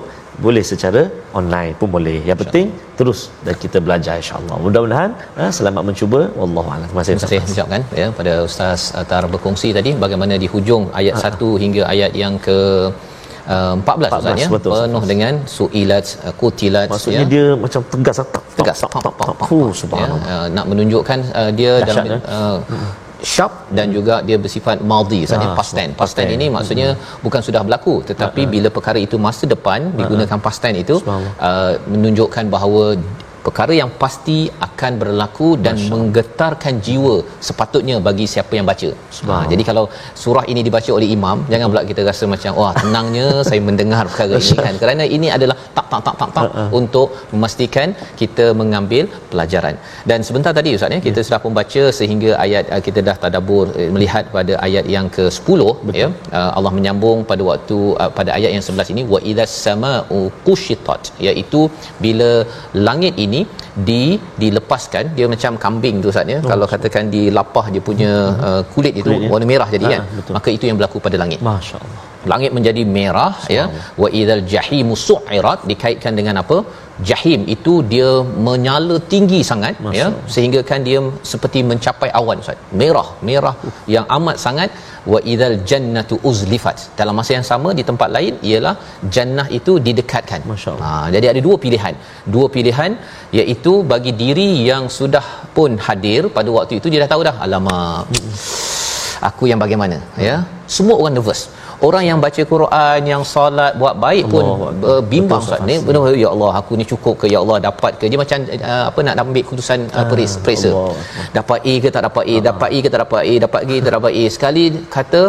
[0.45, 1.03] boleh secara
[1.41, 2.17] online pun boleh.
[2.29, 2.67] Yang penting
[2.99, 6.21] terus dan kita belajar insyaallah mudah-mudahan ha, selamat mencuba.
[6.41, 6.89] Wallahu a'lam.
[6.91, 7.55] Terima kasih terima kasih.
[7.57, 11.33] Ucapkan ya pada ustaz Atar berkongsi tadi bagaimana di hujung ayat ha.
[11.39, 12.59] 1 hingga ayat yang ke
[13.55, 14.49] uh, 14 Ustaz ya?
[14.85, 17.33] penuh dengan suilat uh, kutilat maksudnya ya.
[17.35, 18.43] dia macam tegas tak?
[18.59, 18.79] Tegas.
[18.85, 19.49] Tak tak tak
[19.83, 22.19] subhanallah ya, uh, nak menunjukkan uh, dia Dahsyat, dalam ya?
[22.37, 22.59] uh,
[23.35, 27.23] sharp dan juga dia bersifat maldi maksudnya ah, past tense past tense ini maksudnya hmm.
[27.25, 28.53] bukan sudah berlaku tetapi uh-huh.
[28.55, 30.47] bila perkara itu masa depan digunakan uh-huh.
[30.47, 32.85] past tense itu uh, menunjukkan bahawa
[33.47, 35.91] perkara yang pasti akan berlaku dan Masya.
[35.93, 37.15] menggetarkan jiwa
[37.49, 38.91] sepatutnya bagi siapa yang baca.
[39.29, 39.85] Ha, jadi kalau
[40.23, 44.37] surah ini dibaca oleh imam, jangan pula kita rasa macam wah tenangnya saya mendengar perkara
[44.45, 44.75] ini kan.
[44.83, 45.57] Kerana ini adalah
[45.93, 46.69] tak tak tak tak tak uh-uh.
[46.81, 47.89] untuk memastikan
[48.21, 49.77] kita mengambil pelajaran.
[50.11, 51.29] Dan sebentar tadi ustaz ya kita yeah.
[51.29, 55.61] sudah membaca sehingga ayat uh, kita dah tadabbur uh, melihat pada ayat yang ke-10
[56.03, 56.09] ya.
[56.39, 61.13] Uh, Allah menyambung pada waktu uh, pada ayat yang 11 ini wa idzas samaa'u qushitat
[61.29, 61.63] iaitu
[62.05, 62.31] bila
[62.89, 63.43] langit ini
[63.89, 64.03] di
[64.43, 68.47] dilepaskan dia macam kambing tu saatnya oh, kalau katakan di lapah dia punya hmm.
[68.49, 70.33] uh, kulit itu kulit, warna merah jadi ha, kan betul.
[70.37, 73.65] maka itu yang berlaku pada langit masyaallah langit menjadi merah ya.
[74.03, 76.59] Wa idzal jahimu su'irat dikaitkan dengan apa?
[77.09, 78.09] Jahim itu dia
[78.47, 80.07] menyala tinggi sangat Masya ya.
[80.35, 82.59] Sehingga kan dia seperti mencapai awan ustaz.
[82.81, 83.77] Merah merah uh.
[83.95, 84.71] yang amat sangat.
[85.13, 86.79] Wa idzal jannatu uzlifat.
[86.99, 88.75] Dalam masa yang sama di tempat lain ialah
[89.15, 90.41] jannah itu didekatkan.
[90.85, 91.95] Ha, jadi ada dua pilihan.
[92.35, 92.93] Dua pilihan
[93.41, 95.25] iaitu bagi diri yang sudah
[95.57, 98.05] pun hadir pada waktu itu dia dah tahu dah alamak
[99.29, 100.37] aku yang bagaimana ya.
[100.77, 101.41] Semua orang nervous
[101.87, 105.61] orang yang baca Quran yang solat buat baik pun Allah, uh, bimbang Ustaz.
[105.69, 108.05] Ni benar ya Allah aku ni cukup ke ya Allah dapat ke?
[108.13, 108.39] Dia macam
[108.71, 110.71] uh, apa nak ambil keputusan uh, peris periksa.
[111.39, 112.37] Dapat A ke tak dapat A?
[112.37, 112.41] Uh.
[112.49, 113.35] dapat A ke tak dapat A?
[113.47, 114.25] Dapat G tak dapat A?
[114.37, 114.65] Sekali
[114.97, 115.23] kata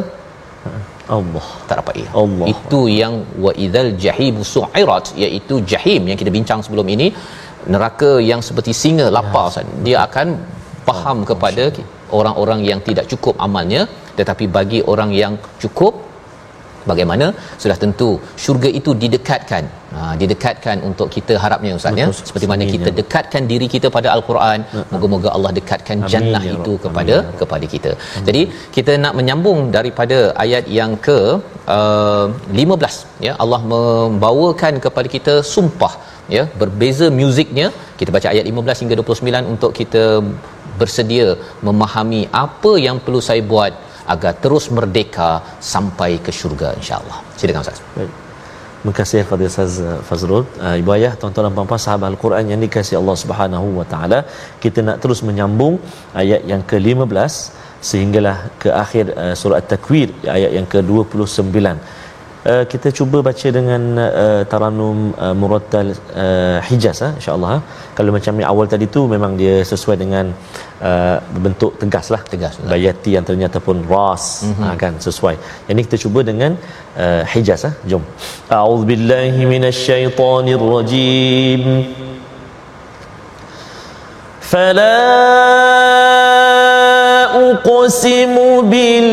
[1.18, 1.46] Allah.
[1.70, 2.04] tak dapat A.
[2.24, 2.48] Allah.
[2.54, 3.14] itu yang
[3.46, 7.10] wa idzal jahim su'irat iaitu jahim yang kita bincang sebelum ini.
[7.74, 9.64] Neraka yang seperti singa lapar ya.
[9.86, 10.28] dia akan
[10.88, 11.66] faham oh, kepada
[12.20, 13.82] orang-orang yang tidak cukup amalnya
[14.20, 15.34] tetapi bagi orang yang
[15.64, 15.94] cukup
[16.90, 17.26] bagaimana?
[17.64, 18.10] Sudah tentu
[18.44, 19.64] syurga itu didekatkan.
[19.96, 22.08] Ha, didekatkan untuk kita harapnya ustaz ya.
[22.30, 22.96] Seperti mana kita ya.
[23.00, 24.60] dekatkan diri kita pada al-Quran
[24.94, 27.38] moga-moga Allah dekatkan Amin, jannah ya itu kepada Amin.
[27.42, 27.92] kepada kita.
[27.98, 28.26] Amin.
[28.28, 28.42] jadi
[28.78, 31.20] kita nak menyambung daripada ayat yang ke
[31.78, 32.28] uh,
[32.64, 33.36] 15 ya.
[33.44, 35.94] Allah membawakan kepada kita sumpah
[36.38, 36.46] ya.
[36.64, 37.68] Berbeza muziknya
[38.00, 40.04] kita baca ayat 15 hingga 29 untuk kita
[40.80, 41.28] bersedia
[41.68, 43.74] memahami apa yang perlu saya buat
[44.14, 45.30] agar terus merdeka
[45.74, 47.18] sampai ke syurga insyaallah.
[47.40, 47.80] Silakan Ustaz.
[47.96, 48.12] Baik.
[48.82, 49.74] Terima kasih kepada Ustaz
[50.08, 50.44] Fazrul.
[50.66, 54.20] Uh, Ibu ayah, tuan-tuan dan puan-puan sahabat Al-Quran yang dikasihi Allah Subhanahu wa taala,
[54.64, 55.76] kita nak terus menyambung
[56.22, 57.34] ayat yang ke-15
[57.90, 61.78] sehinggalah ke akhir uh, surah At-Takwir ayat yang ke-29.
[62.42, 67.62] Uh, kita cuba baca dengan uh, taranum uh, murattal uh, Hijaz uh, insyaallah uh.
[67.98, 70.26] kalau macam yang awal tadi tu memang dia sesuai dengan
[70.90, 74.66] uh, bentuk tegas lah tegas bayati yang ternyata pun ras mm-hmm.
[74.66, 75.36] uh, kan sesuai
[75.70, 76.52] yang ini kita cuba dengan
[77.04, 77.74] uh, Hijaz uh.
[77.86, 78.04] jom
[78.58, 81.62] a'udzubillahi minasyaitonirrajim
[84.52, 84.98] fala
[87.46, 89.12] uqsimu bil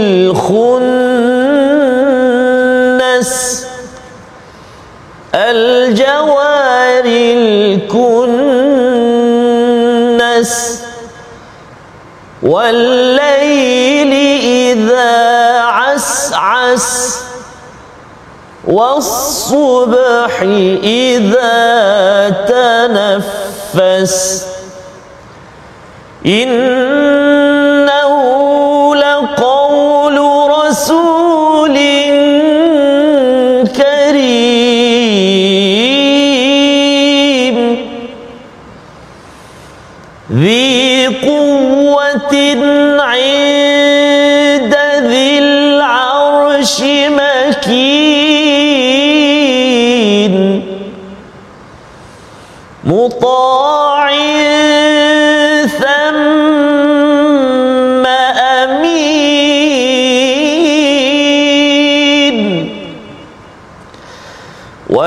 [26.27, 26.49] إن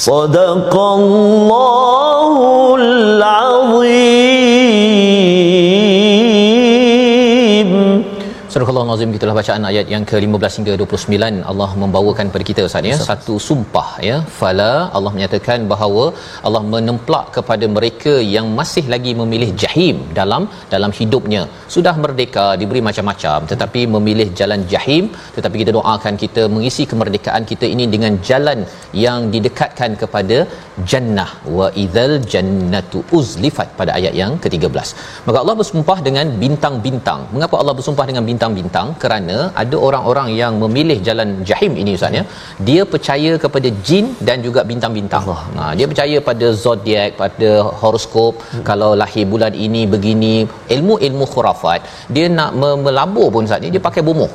[0.03, 1.92] صدق الله
[8.64, 12.98] Surah Al-Azim gitulah bacaan ayat yang ke-15 hingga 29 Allah membawakan kepada kita Ustaz ya.
[13.08, 14.18] Satu sumpah ya.
[14.38, 16.04] Fala Allah menyatakan bahawa
[16.48, 21.42] Allah menemplak kepada mereka yang masih lagi memilih jahim dalam dalam hidupnya.
[21.76, 25.12] Sudah merdeka diberi macam-macam tetapi memilih jalan jahim.
[25.38, 28.62] Tetapi kita doakan kita mengisi kemerdekaan kita ini dengan jalan
[29.06, 30.40] yang didekatkan kepada
[30.94, 31.30] jannah.
[31.58, 34.88] Wa idzal jannatu uzlifat pada ayat yang ke-13
[35.28, 37.22] maka Allah bersumpah dengan bintang-bintang.
[37.36, 38.26] Mengapa Allah bersumpah dengan
[38.58, 42.24] bintang-bintang kerana ada orang-orang yang memilih jalan jahim ini ustaz ya.
[42.68, 45.26] Dia percaya kepada jin dan juga bintang-bintang.
[45.58, 47.50] Ha dia percaya pada zodiak pada
[47.82, 48.34] horoskop.
[48.54, 48.64] Hmm.
[48.70, 50.34] kalau lahir bulan ini begini
[50.76, 51.82] ilmu-ilmu khurafat
[52.16, 54.30] dia nak me- melabur pun ustaz ni dia pakai bomoh.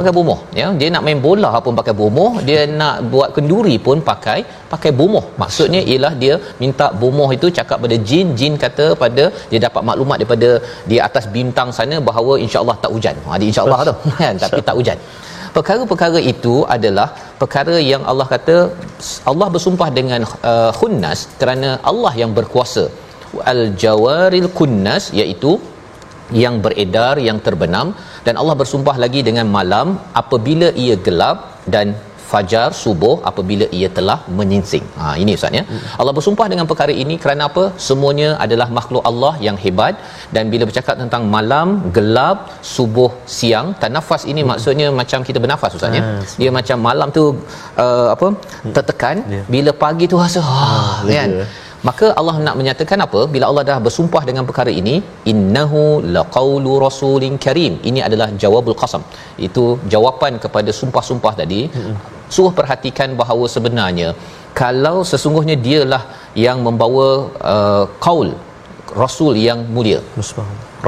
[0.00, 0.66] Pakai bomoh ya.
[0.80, 2.32] Dia nak main bola pun pakai bomoh.
[2.48, 4.38] Dia nak buat kenduri pun pakai
[4.72, 5.24] pakai bomoh.
[5.42, 8.28] Maksudnya ialah dia minta bomoh itu cakap pada jin.
[8.40, 10.50] Jin kata pada dia dapat maklumat daripada
[10.90, 13.16] di atas bintang sana bahawa insya-Allah tak hujan.
[13.26, 13.94] Ha dia insya-Allah tu.
[14.22, 14.36] Kan?
[14.44, 15.00] Tapi tak hujan.
[15.56, 17.08] Perkara-perkara itu adalah
[17.40, 18.56] perkara yang Allah kata
[19.30, 22.84] Allah bersumpah dengan uh, khunnas kerana Allah yang berkuasa.
[23.52, 25.52] Al jawaril kunnas iaitu
[26.42, 27.88] yang beredar yang terbenam.
[28.26, 29.88] Dan Allah bersumpah lagi dengan malam
[30.22, 31.38] apabila ia gelap
[31.74, 31.96] dan
[32.30, 34.86] fajar subuh apabila ia telah menyingsing.
[35.00, 35.62] Ha ini ustaz ya.
[35.70, 35.82] Hmm.
[36.00, 37.64] Allah bersumpah dengan perkara ini kerana apa?
[37.88, 39.94] Semuanya adalah makhluk Allah yang hebat
[40.36, 42.38] dan bila bercakap tentang malam, gelap,
[42.74, 44.50] subuh, siang, tanafas ini hmm.
[44.52, 46.02] maksudnya macam kita bernafas ustaz ya.
[46.04, 46.20] Hmm.
[46.42, 47.24] Dia macam malam tu
[47.84, 48.28] uh, apa?
[48.76, 49.44] tertekan, yeah.
[49.54, 51.30] bila pagi tu rasa ha ah, kan.
[51.86, 53.20] Maka Allah nak menyatakan apa?
[53.34, 54.94] Bila Allah dah bersumpah dengan perkara ini,
[55.32, 55.82] innahu
[56.16, 57.74] laqaulu rasulin karim.
[57.90, 59.02] Ini adalah jawabul qasam.
[59.48, 59.64] Itu
[59.94, 61.60] jawapan kepada sumpah-sumpah tadi.
[61.76, 61.96] Hmm.
[62.34, 64.08] Suruh perhatikan bahawa sebenarnya
[64.60, 66.02] kalau sesungguhnya dialah
[66.46, 67.08] yang membawa
[67.52, 68.30] uh, qaul
[69.02, 70.00] rasul yang mulia.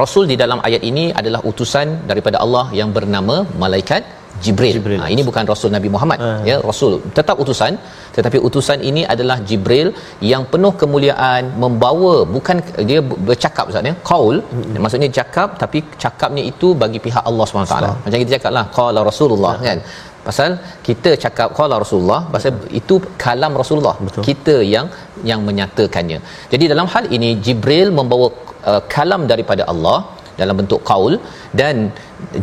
[0.01, 4.03] Rasul di dalam ayat ini adalah utusan daripada Allah yang bernama malaikat
[4.45, 4.75] Jibril.
[4.77, 5.01] Jibril.
[5.03, 6.41] Ha, ini bukan Rasul Nabi Muhammad uh.
[6.51, 7.73] ya, Rasul tetap utusan
[8.17, 9.89] tetapi utusan ini adalah Jibril
[10.33, 12.57] yang penuh kemuliaan membawa bukan
[12.91, 14.79] dia bercakap Ustaz ya, qaul hmm.
[14.85, 17.75] maksudnya cakap tapi cakapnya itu bagi pihak Allah SWT.
[17.75, 17.91] So.
[18.05, 19.67] Macam kita cakaplah qala Rasulullah uh.
[19.69, 19.81] kan.
[20.29, 20.51] Pasal
[20.87, 22.79] kita cakap qala Rasulullah pasal Betul.
[22.81, 23.97] itu kalam Rasulullah.
[24.07, 24.23] Betul.
[24.29, 24.87] Kita yang
[25.31, 26.19] yang menyatakannya.
[26.53, 28.29] Jadi dalam hal ini Jibril membawa
[28.71, 29.99] uh, kalam daripada Allah
[30.41, 31.15] dalam bentuk qaul
[31.61, 31.77] dan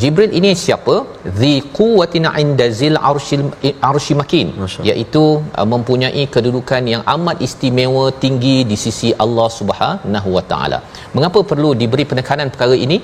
[0.01, 0.95] Jibril ini siapa?
[1.39, 3.43] Zi quwwatin inda zil arshil
[3.89, 4.47] arsy makin.
[4.89, 5.23] Iaitu
[5.59, 10.79] uh, mempunyai kedudukan yang amat istimewa tinggi di sisi Allah Subhanahu wa taala.
[11.15, 12.99] Mengapa perlu diberi penekanan perkara ini?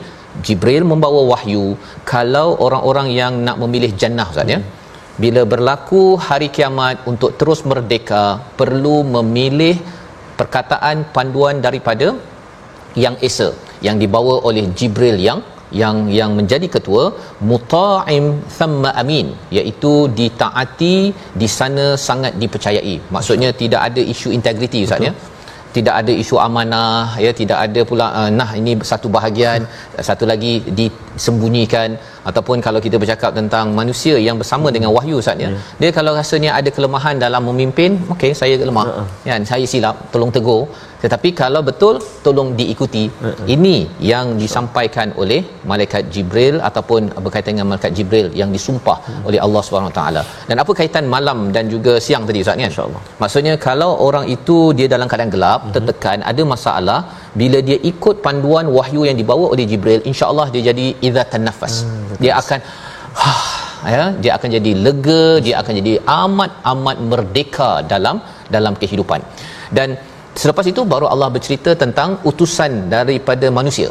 [0.45, 1.65] Jibril membawa wahyu
[2.13, 4.59] kalau orang-orang yang nak memilih jannah ustaz ya.
[5.23, 8.23] Bila berlaku hari kiamat untuk terus merdeka
[8.59, 9.75] perlu memilih
[10.39, 12.07] perkataan panduan daripada
[13.03, 13.49] yang esa
[13.87, 15.41] yang dibawa oleh Jibril yang
[15.81, 17.03] yang yang menjadi ketua
[17.49, 18.25] muta'im
[18.57, 19.27] thumma amin
[19.59, 20.95] iaitu ditaati
[21.41, 22.95] di sana sangat dipercayai.
[23.15, 25.13] Maksudnya tidak ada isu integriti ustaz ya.
[25.75, 27.31] Tidak ada isu amanah ya.
[27.39, 29.61] Tidak ada pula uh, nah ini satu bahagian
[30.09, 31.97] satu lagi disembunyikan.
[32.29, 34.75] Ataupun kalau kita bercakap tentang manusia yang bersama hmm.
[34.75, 35.49] dengan wahyu ustaz ya.
[35.49, 35.63] Yeah.
[35.81, 38.87] dia kalau rasanya ada kelemahan dalam memimpin okey saya lemah.
[38.91, 39.07] Uh-huh.
[39.31, 40.61] kan saya silap tolong tegur
[41.03, 41.95] tetapi kalau betul
[42.25, 43.03] tolong diikuti.
[43.55, 43.75] Ini
[44.11, 45.39] yang disampaikan oleh
[45.71, 49.27] malaikat Jibril ataupun berkaitan dengan malaikat Jibril yang disumpah uh-huh.
[49.27, 50.21] oleh Allah Subhanahu taala.
[50.49, 53.01] Dan apa kaitan malam dan juga siang tadi ustaz kan insyaallah.
[53.23, 55.73] Maksudnya kalau orang itu dia dalam keadaan gelap uh-huh.
[55.75, 56.99] tertekan ada masalah
[57.41, 62.15] bila dia ikut panduan wahyu yang dibawa oleh Jibril insya-Allah dia jadi idzatan nafas hmm,
[62.23, 62.59] dia akan
[63.93, 65.93] ya dia akan jadi lega dia akan jadi
[66.23, 68.17] amat amat merdeka dalam
[68.55, 69.21] dalam kehidupan.
[69.77, 69.89] Dan
[70.41, 73.89] selepas itu baru Allah bercerita tentang utusan daripada manusia.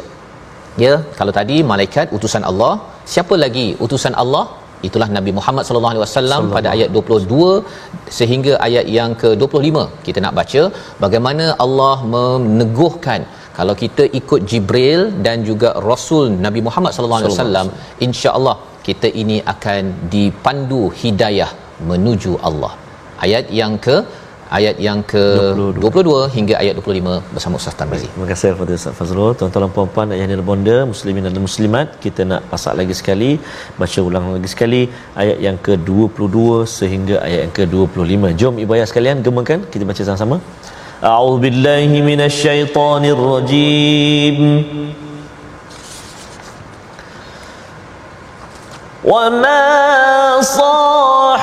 [0.83, 2.73] Ya kalau tadi malaikat utusan Allah.
[3.13, 4.45] Siapa lagi utusan Allah?
[4.87, 9.77] Itulah Nabi Muhammad sallallahu alaihi wasallam pada ayat 22 sehingga ayat yang ke-25
[10.07, 10.61] kita nak baca
[11.03, 13.21] bagaimana Allah meneguhkan
[13.57, 17.67] kalau kita ikut Jibril dan juga Rasul Nabi Muhammad sallallahu alaihi wasallam.
[18.07, 18.55] insya-Allah
[18.87, 19.83] kita ini akan
[20.15, 21.51] dipandu hidayah
[21.91, 22.73] menuju Allah.
[23.25, 23.95] Ayat yang ke
[24.58, 25.24] ayat yang ke
[25.56, 28.08] 22, 22 hingga ayat 25 bersama Ustaz Tarmizi.
[28.12, 29.30] Terima kasih kepada Ustaz Fazrul.
[29.38, 33.30] Tuan-tuan dan puan-puan yang ada bonda, muslimin dan muslimat, kita nak pasak lagi sekali,
[33.80, 34.82] baca ulang lagi sekali
[35.22, 38.32] ayat yang ke 22 sehingga ayat yang ke 25.
[38.40, 40.38] Jom ibu ayah sekalian gemakan kita baca sama-sama.
[41.12, 44.40] A'udzu billahi minasyaitonir rajim.
[49.08, 49.64] وما
[50.42, 51.38] صاحبكم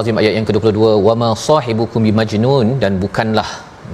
[0.00, 3.48] Azim ayat yang ke-22 wama sahibukum bimajnun dan bukanlah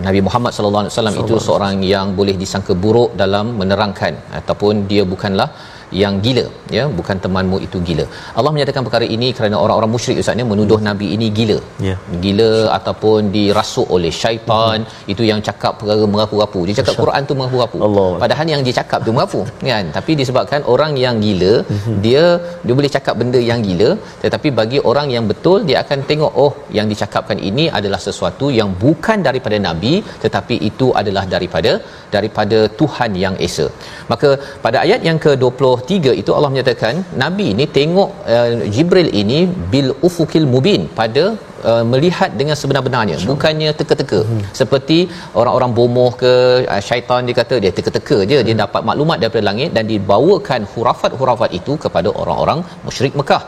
[0.07, 5.03] Nabi Muhammad sallallahu alaihi wasallam itu seorang yang boleh disangka buruk dalam menerangkan ataupun dia
[5.13, 5.49] bukanlah
[6.03, 6.85] yang gila ya?
[6.99, 8.07] Bukan temanmu itu gila.
[8.39, 11.59] Allah menyatakan perkara ini kerana orang-orang musyrik ustaz menuduh nabi ini gila.
[11.89, 11.97] Ya.
[12.25, 15.13] Gila ataupun dirasuk oleh syaitan hmm.
[15.13, 16.63] itu yang cakap perkara merapu-rapu.
[16.69, 16.95] Dia cakap.
[17.03, 17.79] Quran tu merapu-rapu.
[18.25, 19.87] Padahal yang dia cakap tu merapu kan?
[19.99, 21.99] Tapi disebabkan orang yang gila hmm.
[22.05, 22.25] dia
[22.67, 23.91] dia boleh cakap benda yang gila
[24.25, 28.71] tetapi bagi orang yang betul dia akan tengok oh yang dicakapkan ini adalah sesuatu yang
[28.85, 31.73] bukan daripada nabi tetapi itu adalah daripada
[32.15, 33.67] daripada Tuhan yang esa.
[34.13, 34.29] Maka
[34.65, 39.41] pada ayat yang ke-20 23 itu Allah menyatakan nabi ini tengok uh, Jibril ini
[39.73, 41.25] bil ufukil mubin pada
[41.71, 44.43] uh, melihat dengan sebenar-benarnya bukannya teka-teka hmm.
[44.61, 44.99] seperti
[45.41, 46.33] orang-orang bomoh ke
[46.75, 48.47] uh, syaitan dia kata dia teka-teka je hmm.
[48.49, 53.43] dia dapat maklumat daripada langit dan dibawakan hurafat-hurafat itu kepada orang-orang musyrik Mekah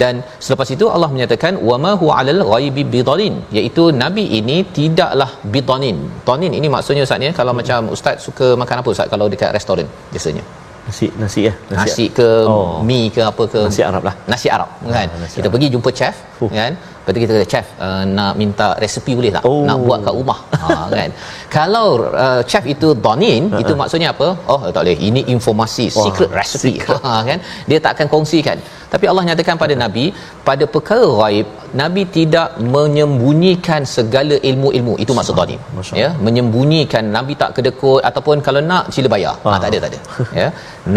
[0.00, 0.14] dan
[0.44, 6.52] selepas itu Allah menyatakan wama huwa alal ghaibi bidalin iaitu nabi ini tidaklah bidanin tonin
[6.58, 7.60] ini maksudnya ustaz ya kalau hmm.
[7.62, 10.44] macam ustaz suka makan apa ustaz kalau dekat restoran biasanya
[10.86, 12.80] nasi nasi ya nasi, nasi ke oh.
[12.88, 15.54] mi ke apa ke nasi Arab lah nasi Arab kan ha, nasi kita Arab.
[15.54, 16.50] pergi jumpa chef uh.
[16.58, 19.62] kan lepas tu kita kata chef uh, nak minta resepi boleh tak oh.
[19.68, 20.68] nak buat kat rumah ha
[20.98, 21.10] kan
[21.56, 21.86] kalau
[22.24, 23.62] uh, chef itu donin uh-huh.
[23.62, 27.00] itu maksudnya apa oh tak boleh ini informasi Wah, secret recipe secret.
[27.06, 27.38] ha kan
[27.70, 28.58] dia tak akan kongsikan
[28.94, 29.84] tapi Allah nyatakan pada uh-huh.
[29.86, 30.04] nabi
[30.48, 31.46] pada perkara ghaib
[31.80, 34.94] nabi tidak menyembunyikan segala ilmu-ilmu.
[35.04, 35.56] Itu maksud tadi
[36.02, 39.34] ya menyembunyikan nabi tak kedekut ataupun kalau nak sila bayar.
[39.44, 40.00] Ha, tak ada tak ada.
[40.40, 40.48] Ya.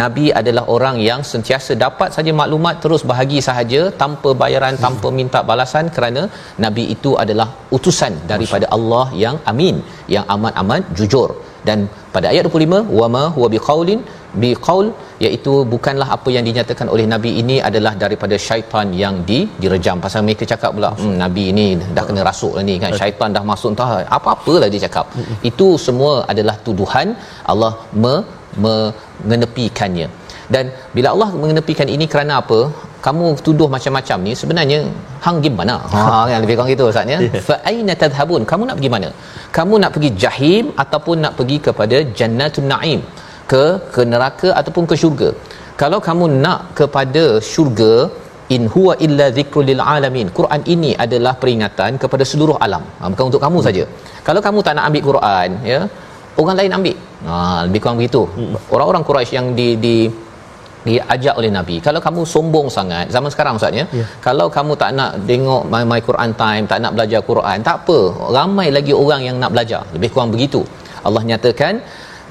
[0.02, 5.40] Nabi adalah orang yang sentiasa dapat saja maklumat terus bahagi sahaja tanpa bayaran tanpa minta
[5.50, 6.22] balasan kerana
[6.66, 7.48] nabi itu adalah
[7.78, 9.78] utusan daripada Allah yang amin
[10.16, 11.30] yang amat-amat jujur.
[11.68, 11.80] Dan
[12.16, 14.00] pada ayat 25 wama huwa biqaulin
[14.42, 14.88] biqaul
[15.26, 20.00] iaitu bukanlah apa yang dinyatakan oleh nabi ini adalah daripada syaitan yang di direjam.
[20.06, 21.68] Pasal mereka cakap pula hmm, nabi ini
[21.98, 22.92] dah kena rasuk lah ni kan.
[23.02, 25.06] Syaitan dah masuk entah apa-apalah dia cakap.
[25.52, 27.10] Itu semua adalah tuduhan
[27.54, 28.16] Allah me,
[28.66, 30.10] mengenepikannya
[30.54, 30.66] dan
[30.96, 32.60] bila Allah mengenepikan ini kerana apa?
[33.06, 34.80] Kamu tuduh macam-macam ni sebenarnya
[35.26, 35.76] hang pergi mana?
[35.94, 37.18] Ha kan lebih kurang gitu ustaz ya?
[37.48, 38.42] Fa aina tadhhabun?
[38.52, 39.10] Kamu nak pergi mana?
[39.58, 43.02] Kamu nak pergi jahim ataupun nak pergi kepada jannatun naim
[43.52, 43.64] ke
[43.96, 45.30] ke neraka ataupun ke syurga.
[45.82, 47.24] Kalau kamu nak kepada
[47.54, 47.94] syurga
[48.56, 50.28] in huwa illa dhikrul lil alamin.
[50.40, 52.84] Quran ini adalah peringatan kepada seluruh alam.
[53.00, 53.68] Ha, bukan untuk kamu hmm.
[53.68, 53.84] saja.
[54.28, 55.80] Kalau kamu tak nak ambil Quran ya
[56.42, 56.98] orang lain ambil.
[57.30, 57.36] Ha
[57.68, 58.22] lebih kurang begitu.
[58.36, 58.54] Hmm.
[58.76, 59.96] orang-orang Quraisy yang di di
[60.88, 61.76] diajak oleh nabi.
[61.86, 64.08] Kalau kamu sombong sangat zaman sekarang ustaz ya yeah.
[64.26, 68.00] kalau kamu tak nak tengok my, my Quran time tak nak belajar Quran tak apa.
[68.38, 69.84] Ramai lagi orang yang nak belajar.
[69.96, 70.62] Lebih kurang begitu.
[71.08, 71.74] Allah nyatakan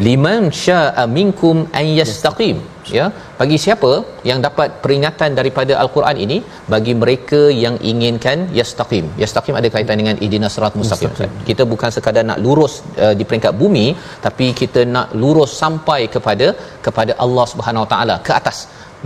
[0.06, 2.58] liman syaa minkum an yastaqim.
[2.94, 3.04] Ya
[3.40, 3.90] bagi siapa
[4.28, 6.38] yang dapat peringatan daripada al-Quran ini
[6.74, 9.06] bagi mereka yang inginkan yastaqim.
[9.22, 11.10] Yastaqim ada kaitan dengan ihdinas siratal mustaqim.
[11.48, 12.74] Kita bukan sekadar nak lurus
[13.04, 13.86] uh, di peringkat bumi
[14.26, 16.48] tapi kita nak lurus sampai kepada
[16.86, 18.58] kepada Allah Subhanahu Wa taala ke atas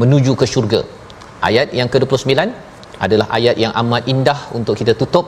[0.02, 0.80] menuju ke syurga.
[1.48, 2.32] Ayat yang ke-29
[3.06, 5.26] adalah ayat yang amat indah untuk kita tutup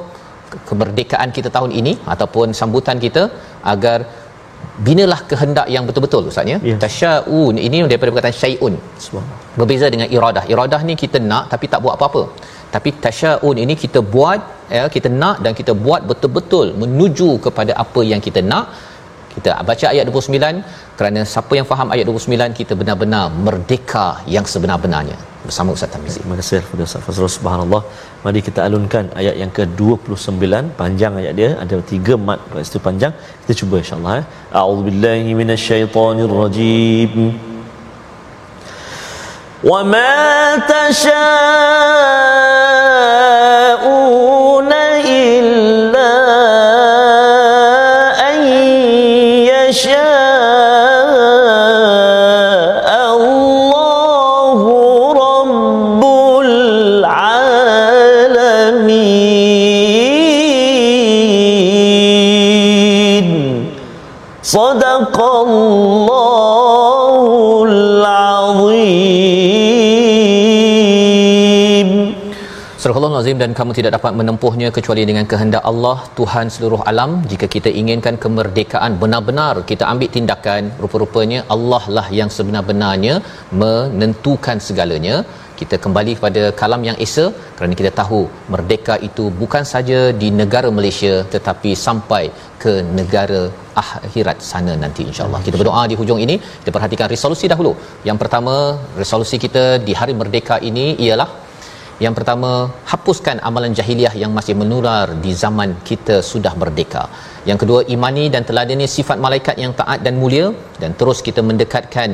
[0.69, 3.23] kemerdekaan kita tahun ini ataupun sambutan kita
[3.73, 3.99] agar
[4.87, 6.59] binalah kehendak yang betul-betul ustaz ya?
[6.69, 6.79] Yes.
[6.85, 8.75] tasyaun ini daripada perkataan syai'un.
[9.59, 10.45] Berbeza dengan iradah.
[10.53, 12.23] Iradah ni kita nak tapi tak buat apa-apa.
[12.75, 14.41] Tapi tasyaun ini kita buat
[14.77, 18.67] ya kita nak dan kita buat betul-betul menuju kepada apa yang kita nak
[19.39, 25.19] kita baca ayat 29 kerana siapa yang faham ayat 29 kita benar-benar merdeka yang sebenar-benarnya
[25.47, 26.19] bersama Ustaz Tamizi.
[26.23, 27.83] Terima kasih kepada Ustaz Fazrul subhanallah.
[28.25, 30.45] Mari kita alunkan ayat yang ke-29
[30.81, 33.13] panjang ayat dia ada tiga mat kat situ panjang.
[33.43, 34.25] Kita cuba insya-Allah ya.
[34.61, 37.13] A'udzubillahi minasyaitonirrajim.
[39.71, 40.11] Wa ma
[65.18, 67.24] صدق الله
[67.70, 69.24] العظيم
[72.84, 77.12] Surah Allah Nazim dan kamu tidak dapat menempuhnya kecuali dengan kehendak Allah Tuhan seluruh alam
[77.32, 83.16] jika kita inginkan kemerdekaan benar-benar kita ambil tindakan rupa-rupanya Allah lah yang sebenar-benarnya
[83.62, 85.16] menentukan segalanya
[85.61, 87.25] kita kembali kepada kalam yang esa
[87.57, 88.21] kerana kita tahu
[88.55, 92.23] merdeka itu bukan saja di negara Malaysia tetapi sampai
[92.63, 93.43] ke negara
[93.83, 95.41] akhirat sana nanti insyaallah.
[95.47, 96.37] Kita berdoa di hujung ini.
[96.61, 97.73] Kita perhatikan resolusi dahulu.
[98.09, 98.55] Yang pertama
[99.03, 101.31] resolusi kita di hari merdeka ini ialah
[102.05, 102.51] yang pertama
[102.91, 107.03] hapuskan amalan jahiliah yang masih menular di zaman kita sudah merdeka.
[107.49, 110.47] Yang kedua imani dan teladani sifat malaikat yang taat dan mulia.
[110.83, 112.11] Dan terus kita mendekatkan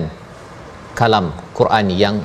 [1.00, 1.26] kalam
[1.58, 2.16] Quran yang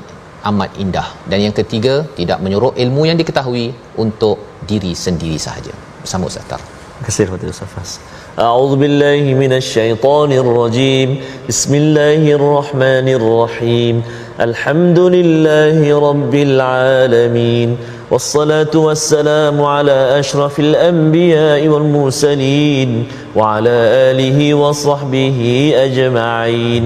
[0.51, 3.67] amat indah dan yang ketiga tidak menyuruh ilmu yang diketahui
[4.05, 4.39] untuk
[4.71, 7.93] diri sendiri sahaja bersama Ustaz Tar terima kasih kepada Ustaz Fas
[8.35, 11.09] أعوذ بالله من الشيطان الرجيم
[11.49, 13.95] بسم الله الرحمن الرحيم
[14.41, 15.79] الحمد لله
[16.09, 17.69] رب العالمين
[18.11, 22.91] والصلاة والسلام على أشرف الأنبياء والمرسلين
[23.37, 23.77] وعلى
[24.11, 25.39] آله وصحبه
[25.87, 26.85] أجمعين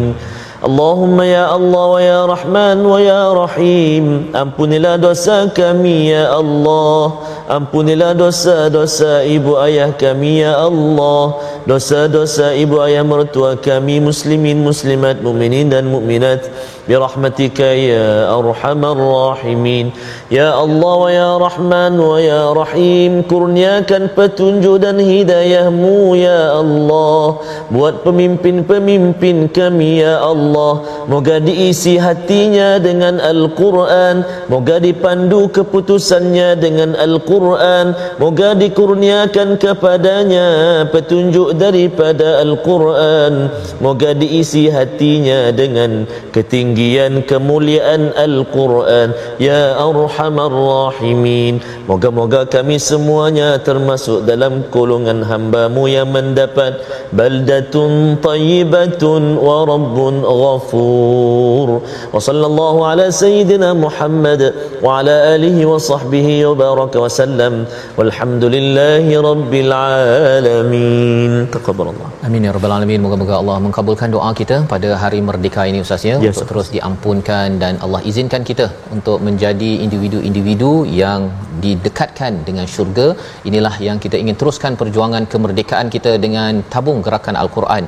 [0.64, 4.32] Allahumma ya Allah wa ya Rahman wa ya Rahim.
[4.32, 7.20] Ampunilah dosa kami ya Allah.
[7.51, 11.36] Ampunilah dosa-dosa ibu ayah kami ya Allah
[11.68, 16.48] dosa-dosa ibu ayah mertua kami muslimin muslimat mukminin dan mukminat
[16.88, 19.86] برحمتك يا أرحم الراحمين
[20.32, 30.00] يا الله ويا رحمن ويا رحيم kurniakan petunjuk dan hidayahmu ya Allah buat pemimpin-pemimpin kami
[30.00, 40.48] ya Allah moga diisi hatinya dengan Al-Quran moga dipandu keputusannya dengan Al-Quran moga dikurniakan kepadanya
[40.88, 43.49] petunjuk daripada Al-Quran.
[43.79, 49.13] Moga diisi hatinya dengan ketinggian kemuliaan Al-Quran.
[49.37, 51.61] Ya Arhamar Rahimin.
[51.85, 56.79] Moga-moga kami semuanya termasuk dalam golongan hambamu yang mendapat
[57.13, 61.83] Baldatun tayyibatun wa rabbun ghafur.
[62.11, 67.63] Wa sallallahu ala sayyidina Muhammad Wa ala alihi wa sahbihi wa baraka wa sallam.
[67.95, 72.99] Walhamdulillahi rabbil alamin Taqabalallah Amin ya rabbal alamin.
[73.05, 76.15] Moga-moga Allah mengkabulkan doa kita pada hari merdeka ini Ustaz ya.
[76.25, 80.71] Yes, untuk terus diampunkan dan Allah izinkan kita untuk menjadi individu-individu
[81.01, 81.21] yang
[81.65, 83.07] didekatkan dengan syurga.
[83.49, 87.85] Inilah yang kita ingin teruskan perjuangan kemerdekaan kita dengan tabung gerakan al-Quran.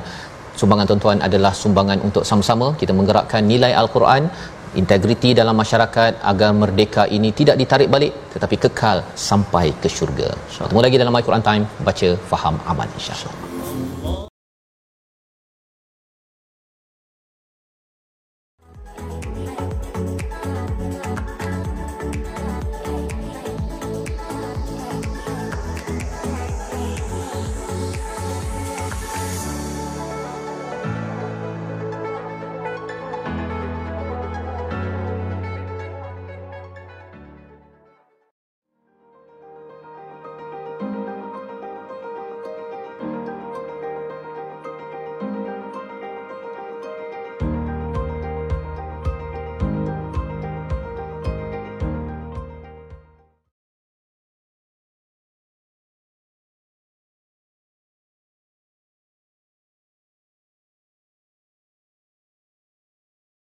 [0.60, 4.24] Sumbangan tuan-tuan adalah sumbangan untuk sama-sama kita menggerakkan nilai al-Quran.
[4.80, 8.98] Integriti dalam masyarakat agar merdeka ini tidak ditarik balik tetapi kekal
[9.28, 10.28] sampai ke syurga.
[10.60, 11.64] Bertemu lagi dalam My Quran Time.
[11.88, 13.45] Baca faham amal insya-Allah.
[13.76, 14.25] Allah.